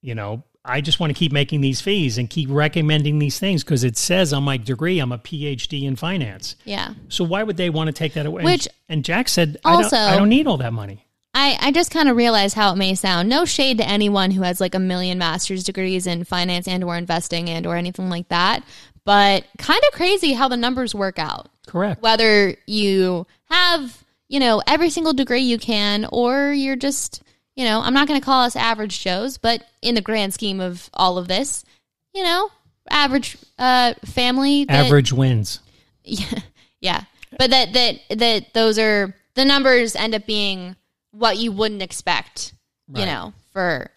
You 0.00 0.14
know, 0.16 0.42
I 0.64 0.80
just 0.80 0.98
want 1.00 1.10
to 1.12 1.18
keep 1.18 1.32
making 1.32 1.60
these 1.60 1.80
fees 1.80 2.18
and 2.18 2.28
keep 2.28 2.48
recommending 2.50 3.18
these 3.18 3.38
things 3.38 3.62
because 3.64 3.84
it 3.84 3.96
says 3.96 4.32
on 4.32 4.42
my 4.42 4.56
degree 4.56 4.98
I'm 4.98 5.12
a 5.12 5.18
PhD 5.18 5.84
in 5.84 5.96
finance. 5.96 6.56
yeah 6.64 6.94
So 7.08 7.24
why 7.24 7.42
would 7.42 7.56
they 7.56 7.70
want 7.70 7.88
to 7.88 7.92
take 7.92 8.14
that 8.14 8.26
away? 8.26 8.42
Which- 8.44 8.68
and 8.88 9.04
Jack 9.04 9.28
said, 9.28 9.58
Also- 9.64 9.96
I, 9.96 10.00
don't, 10.06 10.14
I 10.14 10.16
don't 10.18 10.28
need 10.28 10.46
all 10.46 10.58
that 10.58 10.72
money. 10.72 11.06
I, 11.34 11.56
I 11.60 11.72
just 11.72 11.90
kind 11.90 12.10
of 12.10 12.16
realize 12.16 12.52
how 12.52 12.72
it 12.72 12.76
may 12.76 12.94
sound. 12.94 13.28
No 13.28 13.46
shade 13.46 13.78
to 13.78 13.88
anyone 13.88 14.32
who 14.32 14.42
has 14.42 14.60
like 14.60 14.74
a 14.74 14.78
million 14.78 15.16
master's 15.18 15.64
degrees 15.64 16.06
in 16.06 16.24
finance 16.24 16.68
and 16.68 16.84
or 16.84 16.94
investing 16.96 17.48
and 17.48 17.66
or 17.66 17.74
anything 17.76 18.10
like 18.10 18.28
that. 18.28 18.62
But 19.06 19.44
kind 19.56 19.80
of 19.88 19.94
crazy 19.94 20.34
how 20.34 20.48
the 20.48 20.58
numbers 20.58 20.94
work 20.94 21.18
out. 21.18 21.48
Correct. 21.72 22.02
Whether 22.02 22.54
you 22.66 23.26
have, 23.48 24.04
you 24.28 24.38
know, 24.38 24.62
every 24.66 24.90
single 24.90 25.14
degree 25.14 25.40
you 25.40 25.56
can 25.58 26.06
or 26.12 26.52
you're 26.52 26.76
just, 26.76 27.22
you 27.56 27.64
know, 27.64 27.80
I'm 27.80 27.94
not 27.94 28.06
going 28.06 28.20
to 28.20 28.24
call 28.24 28.44
us 28.44 28.54
average 28.56 29.00
Joes, 29.00 29.38
but 29.38 29.64
in 29.80 29.94
the 29.94 30.02
grand 30.02 30.34
scheme 30.34 30.60
of 30.60 30.90
all 30.92 31.16
of 31.16 31.28
this, 31.28 31.64
you 32.12 32.22
know, 32.24 32.50
average 32.90 33.38
uh 33.58 33.94
family 34.04 34.66
that- 34.66 34.84
Average 34.84 35.14
wins. 35.14 35.60
yeah, 36.04 36.40
yeah. 36.80 37.04
But 37.38 37.48
that 37.50 37.72
that 37.72 38.18
that 38.18 38.52
those 38.52 38.78
are 38.78 39.16
the 39.34 39.46
numbers 39.46 39.96
end 39.96 40.14
up 40.14 40.26
being 40.26 40.76
what 41.12 41.38
you 41.38 41.52
wouldn't 41.52 41.80
expect, 41.80 42.52
you 42.94 43.06
know, 43.06 43.32
for 43.54 43.90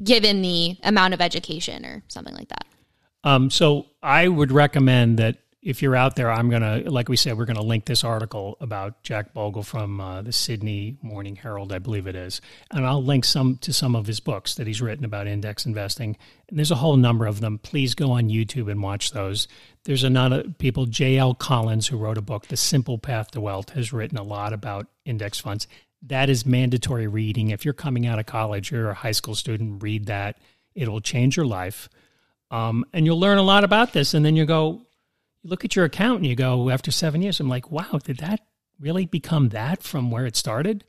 given 0.00 0.42
the 0.42 0.76
amount 0.84 1.12
of 1.14 1.20
education 1.20 1.84
or 1.84 2.04
something 2.06 2.36
like 2.36 2.48
that. 2.50 2.66
Um, 3.24 3.50
so 3.50 3.86
I 4.00 4.28
would 4.28 4.52
recommend 4.52 5.18
that 5.18 5.38
if 5.62 5.82
you're 5.82 5.96
out 5.96 6.16
there, 6.16 6.30
I'm 6.30 6.48
gonna, 6.48 6.78
like 6.86 7.10
we 7.10 7.16
said, 7.16 7.36
we're 7.36 7.44
gonna 7.44 7.60
link 7.60 7.84
this 7.84 8.02
article 8.02 8.56
about 8.60 9.02
Jack 9.02 9.34
Bogle 9.34 9.62
from 9.62 10.00
uh, 10.00 10.22
the 10.22 10.32
Sydney 10.32 10.96
Morning 11.02 11.36
Herald, 11.36 11.70
I 11.72 11.78
believe 11.78 12.06
it 12.06 12.16
is, 12.16 12.40
and 12.70 12.86
I'll 12.86 13.02
link 13.02 13.26
some 13.26 13.58
to 13.58 13.72
some 13.72 13.94
of 13.94 14.06
his 14.06 14.20
books 14.20 14.54
that 14.54 14.66
he's 14.66 14.80
written 14.80 15.04
about 15.04 15.26
index 15.26 15.66
investing. 15.66 16.16
And 16.48 16.58
there's 16.58 16.70
a 16.70 16.76
whole 16.76 16.96
number 16.96 17.26
of 17.26 17.40
them. 17.40 17.58
Please 17.58 17.94
go 17.94 18.12
on 18.12 18.30
YouTube 18.30 18.70
and 18.70 18.82
watch 18.82 19.12
those. 19.12 19.48
There's 19.84 20.04
another 20.04 20.44
people, 20.58 20.86
J.L. 20.86 21.34
Collins, 21.34 21.86
who 21.88 21.98
wrote 21.98 22.18
a 22.18 22.22
book, 22.22 22.46
The 22.46 22.56
Simple 22.56 22.96
Path 22.96 23.30
to 23.32 23.40
Wealth, 23.40 23.70
has 23.70 23.92
written 23.92 24.16
a 24.16 24.22
lot 24.22 24.54
about 24.54 24.86
index 25.04 25.38
funds. 25.38 25.66
That 26.02 26.30
is 26.30 26.46
mandatory 26.46 27.06
reading. 27.06 27.50
If 27.50 27.66
you're 27.66 27.74
coming 27.74 28.06
out 28.06 28.18
of 28.18 28.24
college, 28.24 28.70
you're 28.70 28.90
a 28.90 28.94
high 28.94 29.12
school 29.12 29.34
student, 29.34 29.82
read 29.82 30.06
that. 30.06 30.38
It'll 30.74 31.02
change 31.02 31.36
your 31.36 31.46
life. 31.46 31.90
Um, 32.50 32.86
and 32.94 33.04
you'll 33.04 33.20
learn 33.20 33.38
a 33.38 33.42
lot 33.42 33.64
about 33.64 33.92
this. 33.92 34.14
And 34.14 34.24
then 34.24 34.34
you 34.34 34.46
go, 34.46 34.86
you 35.42 35.50
look 35.50 35.64
at 35.64 35.76
your 35.76 35.84
account 35.84 36.18
and 36.18 36.26
you 36.26 36.34
go, 36.34 36.70
after 36.70 36.90
seven 36.90 37.22
years, 37.22 37.40
I'm 37.40 37.48
like, 37.48 37.70
wow, 37.70 37.98
did 38.02 38.18
that 38.18 38.40
really 38.78 39.06
become 39.06 39.50
that 39.50 39.82
from 39.82 40.10
where 40.10 40.26
it 40.26 40.36
started? 40.36 40.84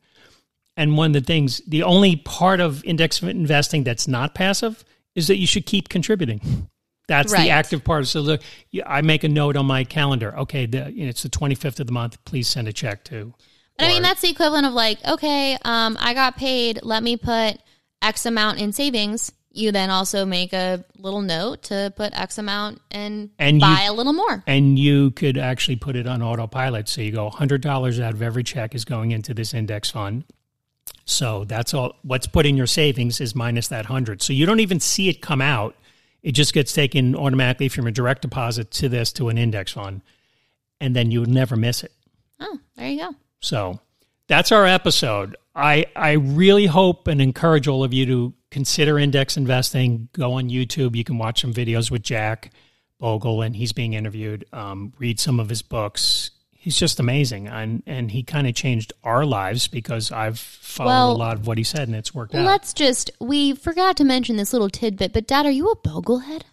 And 0.77 0.97
one 0.97 1.07
of 1.07 1.13
the 1.13 1.21
things, 1.21 1.61
the 1.67 1.83
only 1.83 2.15
part 2.15 2.59
of 2.59 2.83
index 2.85 3.21
investing 3.21 3.83
that's 3.83 4.07
not 4.07 4.33
passive 4.33 4.83
is 5.15 5.27
that 5.27 5.37
you 5.37 5.47
should 5.47 5.65
keep 5.65 5.89
contributing. 5.89 6.69
That's 7.07 7.33
Right. 7.33 7.43
the 7.43 7.49
active 7.49 7.83
part. 7.83 8.07
So 8.07 8.21
look, 8.21 8.41
I 8.85 9.01
make 9.01 9.25
a 9.25 9.29
note 9.29 9.57
on 9.57 9.65
my 9.65 9.83
calendar. 9.83 10.37
Okay, 10.39 10.65
the, 10.65 10.91
you 10.93 11.03
know, 11.03 11.09
it's 11.09 11.23
the 11.23 11.29
25th 11.29 11.81
of 11.81 11.87
the 11.87 11.91
month. 11.91 12.23
Please 12.23 12.47
send 12.47 12.69
a 12.69 12.73
check 12.73 13.03
to. 13.05 13.33
But 13.77 13.85
I 13.85 13.87
mean, 13.89 14.01
that's 14.01 14.21
the 14.21 14.29
equivalent 14.29 14.65
of 14.65 14.73
like, 14.73 15.05
okay, 15.05 15.57
um, 15.63 15.97
I 15.99 16.13
got 16.13 16.37
paid. 16.37 16.79
Let 16.83 17.03
me 17.03 17.17
put 17.17 17.57
X 18.01 18.25
amount 18.25 18.59
in 18.59 18.71
savings. 18.71 19.31
You 19.53 19.71
then 19.73 19.89
also 19.89 20.25
make 20.25 20.53
a 20.53 20.85
little 20.97 21.21
note 21.21 21.63
to 21.63 21.91
put 21.97 22.13
X 22.17 22.37
amount 22.37 22.81
and, 22.89 23.31
And 23.37 23.57
you- 23.57 23.61
buy 23.61 23.83
a 23.83 23.93
little 23.93 24.13
more. 24.13 24.43
and 24.47 24.79
you 24.79 25.11
could 25.11 25.37
actually 25.37 25.75
put 25.75 25.95
it 25.97 26.07
on 26.07 26.21
autopilot. 26.21 26.87
So 26.87 27.01
you 27.01 27.11
go 27.11 27.29
$100 27.29 27.99
out 27.99 28.13
of 28.13 28.21
every 28.21 28.43
check 28.43 28.73
is 28.73 28.85
going 28.85 29.11
into 29.11 29.33
this 29.33 29.53
index 29.53 29.89
fund. 29.89 30.23
So 31.05 31.43
that's 31.43 31.73
all 31.73 31.95
what's 32.03 32.27
put 32.27 32.45
in 32.45 32.55
your 32.55 32.67
savings 32.67 33.19
is 33.19 33.35
minus 33.35 33.67
that 33.67 33.85
100. 33.85 34.21
So 34.21 34.31
you 34.33 34.45
don't 34.45 34.61
even 34.61 34.79
see 34.79 35.09
it 35.09 35.21
come 35.21 35.41
out. 35.41 35.75
It 36.23 36.31
just 36.33 36.53
gets 36.53 36.71
taken 36.71 37.15
automatically 37.15 37.67
from 37.67 37.87
a 37.87 37.91
direct 37.91 38.21
deposit 38.21 38.71
to 38.71 38.87
this 38.87 39.11
to 39.13 39.27
an 39.29 39.37
index 39.37 39.73
fund 39.73 40.01
and 40.79 40.95
then 40.95 41.11
you 41.11 41.19
would 41.19 41.29
never 41.29 41.55
miss 41.55 41.83
it. 41.83 41.91
Oh, 42.39 42.57
there 42.77 42.89
you 42.89 42.99
go. 42.99 43.15
So 43.41 43.79
that's 44.27 44.51
our 44.51 44.65
episode. 44.65 45.35
I 45.55 45.85
I 45.95 46.13
really 46.13 46.65
hope 46.65 47.07
and 47.07 47.21
encourage 47.21 47.67
all 47.67 47.83
of 47.83 47.93
you 47.93 48.05
to 48.05 48.33
consider 48.49 48.97
index 48.97 49.37
investing. 49.37 50.09
Go 50.13 50.33
on 50.33 50.49
YouTube. 50.49 50.95
You 50.95 51.03
can 51.03 51.17
watch 51.17 51.41
some 51.41 51.53
videos 51.53 51.91
with 51.91 52.03
Jack 52.03 52.51
Bogle, 52.99 53.41
and 53.41 53.55
he's 53.55 53.73
being 53.73 53.93
interviewed. 53.93 54.45
Um, 54.53 54.93
read 54.97 55.19
some 55.19 55.39
of 55.39 55.49
his 55.49 55.61
books. 55.61 56.31
He's 56.51 56.77
just 56.77 56.99
amazing, 56.99 57.47
and 57.47 57.81
and 57.87 58.11
he 58.11 58.23
kind 58.23 58.47
of 58.47 58.53
changed 58.53 58.93
our 59.03 59.25
lives 59.25 59.67
because 59.67 60.11
I've 60.11 60.39
followed 60.39 60.89
Well, 60.89 61.11
a 61.11 61.17
lot 61.17 61.37
of 61.37 61.47
what 61.47 61.57
he 61.57 61.63
said, 61.63 61.87
and 61.87 61.97
it's 61.97 62.13
worked 62.13 62.35
out. 62.35 62.45
Let's 62.45 62.71
just, 62.73 63.09
we 63.19 63.53
forgot 63.53 63.97
to 63.97 64.03
mention 64.03 64.37
this 64.37 64.53
little 64.53 64.69
tidbit, 64.69 65.11
but 65.11 65.25
Dad, 65.27 65.45
are 65.47 65.51
you 65.51 65.69
a 65.69 65.75
boglehead? 65.75 66.43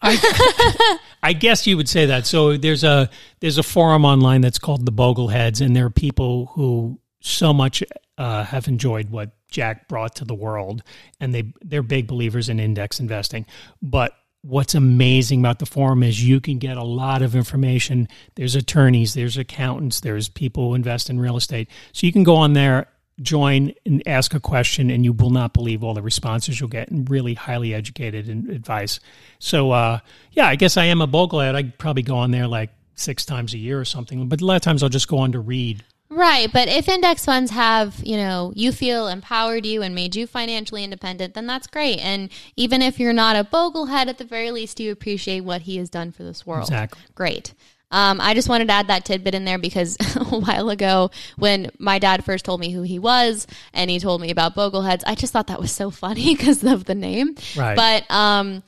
I, 0.00 0.98
I 1.22 1.32
guess 1.32 1.66
you 1.66 1.76
would 1.76 1.88
say 1.88 2.06
that. 2.06 2.26
So 2.26 2.56
there's 2.56 2.84
a 2.84 3.10
there's 3.40 3.58
a 3.58 3.62
forum 3.62 4.04
online 4.04 4.40
that's 4.40 4.58
called 4.58 4.86
the 4.86 4.92
Bogleheads, 4.92 5.60
and 5.60 5.74
there 5.74 5.86
are 5.86 5.90
people 5.90 6.46
who 6.54 7.00
so 7.20 7.52
much 7.52 7.82
uh, 8.18 8.44
have 8.44 8.68
enjoyed 8.68 9.10
what 9.10 9.30
Jack 9.50 9.88
brought 9.88 10.16
to 10.16 10.24
the 10.24 10.34
world, 10.34 10.82
and 11.20 11.34
they 11.34 11.52
they're 11.62 11.82
big 11.82 12.06
believers 12.06 12.48
in 12.48 12.60
index 12.60 13.00
investing. 13.00 13.46
But 13.82 14.12
what's 14.42 14.74
amazing 14.74 15.40
about 15.40 15.58
the 15.58 15.66
forum 15.66 16.02
is 16.02 16.26
you 16.26 16.40
can 16.40 16.58
get 16.58 16.76
a 16.76 16.84
lot 16.84 17.22
of 17.22 17.36
information. 17.36 18.08
There's 18.36 18.54
attorneys, 18.54 19.14
there's 19.14 19.36
accountants, 19.36 20.00
there's 20.00 20.28
people 20.28 20.68
who 20.68 20.74
invest 20.74 21.10
in 21.10 21.20
real 21.20 21.36
estate, 21.36 21.68
so 21.92 22.06
you 22.06 22.12
can 22.12 22.22
go 22.22 22.36
on 22.36 22.54
there 22.54 22.88
join 23.22 23.72
and 23.84 24.02
ask 24.06 24.34
a 24.34 24.40
question 24.40 24.90
and 24.90 25.04
you 25.04 25.12
will 25.12 25.30
not 25.30 25.52
believe 25.52 25.84
all 25.84 25.94
the 25.94 26.02
responses 26.02 26.58
you'll 26.58 26.68
get 26.68 26.90
and 26.90 27.10
really 27.10 27.34
highly 27.34 27.74
educated 27.74 28.28
advice 28.28 28.98
so 29.38 29.72
uh, 29.72 29.98
yeah 30.32 30.46
i 30.46 30.56
guess 30.56 30.76
i 30.76 30.84
am 30.84 31.00
a 31.00 31.08
boglehead 31.08 31.54
i 31.54 31.62
probably 31.78 32.02
go 32.02 32.16
on 32.16 32.30
there 32.30 32.46
like 32.46 32.70
six 32.94 33.24
times 33.24 33.54
a 33.54 33.58
year 33.58 33.78
or 33.78 33.84
something 33.84 34.28
but 34.28 34.40
a 34.40 34.44
lot 34.44 34.56
of 34.56 34.62
times 34.62 34.82
i'll 34.82 34.88
just 34.88 35.08
go 35.08 35.18
on 35.18 35.32
to 35.32 35.38
read 35.38 35.84
Right, 36.12 36.52
but 36.52 36.66
if 36.66 36.88
index 36.88 37.24
funds 37.24 37.52
have, 37.52 38.00
you 38.04 38.16
know, 38.16 38.52
you 38.56 38.72
feel 38.72 39.06
empowered 39.06 39.64
you 39.64 39.80
and 39.80 39.94
made 39.94 40.16
you 40.16 40.26
financially 40.26 40.82
independent, 40.82 41.34
then 41.34 41.46
that's 41.46 41.68
great. 41.68 42.00
And 42.00 42.30
even 42.56 42.82
if 42.82 42.98
you're 42.98 43.12
not 43.12 43.36
a 43.36 43.44
boglehead, 43.44 44.08
at 44.08 44.18
the 44.18 44.24
very 44.24 44.50
least, 44.50 44.80
you 44.80 44.90
appreciate 44.90 45.42
what 45.42 45.62
he 45.62 45.76
has 45.76 45.88
done 45.88 46.10
for 46.10 46.24
this 46.24 46.44
world. 46.44 46.64
Exactly. 46.64 47.00
Great. 47.14 47.54
Um, 47.90 48.20
I 48.20 48.34
just 48.34 48.48
wanted 48.48 48.68
to 48.68 48.74
add 48.74 48.86
that 48.86 49.04
tidbit 49.04 49.34
in 49.34 49.44
there 49.44 49.58
because 49.58 49.96
a 50.16 50.24
while 50.24 50.70
ago, 50.70 51.10
when 51.36 51.70
my 51.78 51.98
dad 51.98 52.24
first 52.24 52.44
told 52.44 52.60
me 52.60 52.70
who 52.70 52.82
he 52.82 52.98
was 52.98 53.46
and 53.72 53.90
he 53.90 53.98
told 53.98 54.20
me 54.20 54.30
about 54.30 54.54
Bogleheads, 54.54 55.02
I 55.06 55.14
just 55.14 55.32
thought 55.32 55.48
that 55.48 55.60
was 55.60 55.72
so 55.72 55.90
funny 55.90 56.34
because 56.36 56.62
of 56.62 56.84
the 56.84 56.94
name. 56.94 57.34
Right. 57.56 57.76
But 57.76 58.10
um, 58.10 58.62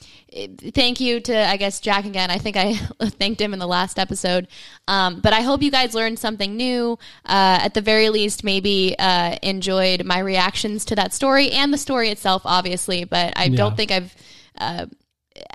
thank 0.75 1.01
you 1.01 1.21
to, 1.21 1.37
I 1.37 1.57
guess, 1.57 1.81
Jack 1.81 2.05
again. 2.05 2.31
I 2.31 2.39
think 2.39 2.57
I 2.57 2.75
thanked 3.03 3.41
him 3.41 3.53
in 3.53 3.59
the 3.59 3.67
last 3.67 3.99
episode. 3.99 4.49
Um, 4.89 5.21
but 5.21 5.33
I 5.33 5.43
hope 5.43 5.63
you 5.63 5.71
guys 5.71 5.95
learned 5.95 6.19
something 6.19 6.57
new. 6.57 6.99
Uh, 7.25 7.61
at 7.63 7.75
the 7.75 7.81
very 7.81 8.09
least, 8.09 8.43
maybe 8.43 8.97
uh, 8.99 9.37
enjoyed 9.43 10.05
my 10.05 10.19
reactions 10.19 10.85
to 10.87 10.97
that 10.97 11.13
story 11.13 11.51
and 11.51 11.73
the 11.73 11.79
story 11.79 12.09
itself, 12.09 12.43
obviously. 12.45 13.05
But 13.05 13.35
I 13.37 13.45
yeah. 13.45 13.57
don't 13.57 13.77
think 13.77 13.91
I've. 13.91 14.15
Uh, 14.59 14.87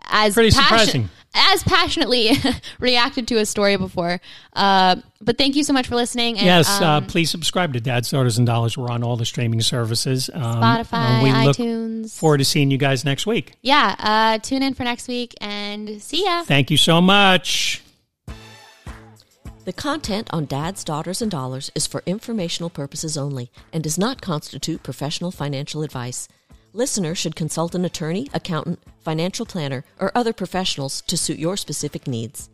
as 0.10 0.34
pretty 0.34 0.50
passion- 0.50 0.64
surprising 0.64 1.10
as 1.34 1.63
passionately 1.63 2.32
reacted 2.80 3.28
to 3.30 3.36
a 3.38 3.46
story 3.46 3.78
before. 3.78 4.20
Uh, 4.54 4.98
but 5.22 5.38
thank 5.38 5.56
you 5.56 5.63
so 5.63 5.74
much 5.74 5.88
for 5.88 5.96
listening. 5.96 6.38
And, 6.38 6.46
yes, 6.46 6.82
uh, 6.82 6.86
um, 6.86 7.04
uh, 7.04 7.08
please 7.08 7.30
subscribe 7.30 7.74
to 7.74 7.80
Dad's 7.80 8.10
Daughters 8.10 8.38
and 8.38 8.48
Dollars. 8.48 8.78
We're 8.78 8.90
on 8.90 9.04
all 9.04 9.18
the 9.18 9.26
streaming 9.26 9.62
services. 9.62 10.30
Um, 10.34 10.42
Spotify, 10.42 11.24
we 11.24 11.30
iTunes. 11.30 12.04
Look 12.04 12.12
forward 12.12 12.38
to 12.40 12.46
seeing 12.46 12.72
you 12.72 12.78
guys 12.78 13.06
next 13.06 13.26
week. 13.26 13.54
Yeah, 13.62 13.96
uh, 14.00 14.40
tune 14.40 14.63
in 14.63 14.74
for 14.74 14.84
next 14.84 15.08
week 15.08 15.34
and 15.42 16.02
see 16.02 16.26
ya. 16.26 16.44
Thank 16.44 16.72
you 16.72 16.78
so 16.78 17.02
much. 17.02 17.82
The 19.66 19.74
content 19.74 20.30
on 20.32 20.46
Dad's 20.46 20.86
Daughters 20.86 21.22
and 21.22 21.30
Dollars 21.30 21.72
is 21.76 21.86
for 21.86 22.02
informational 22.06 22.70
purposes 22.70 23.18
only 23.18 23.52
and 23.74 23.84
does 23.84 23.98
not 23.98 24.22
constitute 24.22 24.82
professional 24.82 25.30
financial 25.30 25.84
advice. 25.84 26.30
Listeners 26.78 27.18
should 27.18 27.36
consult 27.36 27.74
an 27.74 27.86
attorney, 27.86 28.30
accountant, 28.36 28.80
financial 29.02 29.48
planner, 29.48 29.84
or 30.00 30.12
other 30.13 30.32
professionals 30.32 31.02
to 31.08 31.18
suit 31.18 31.40
your 31.40 31.58
specific 31.58 32.06
needs. 32.08 32.52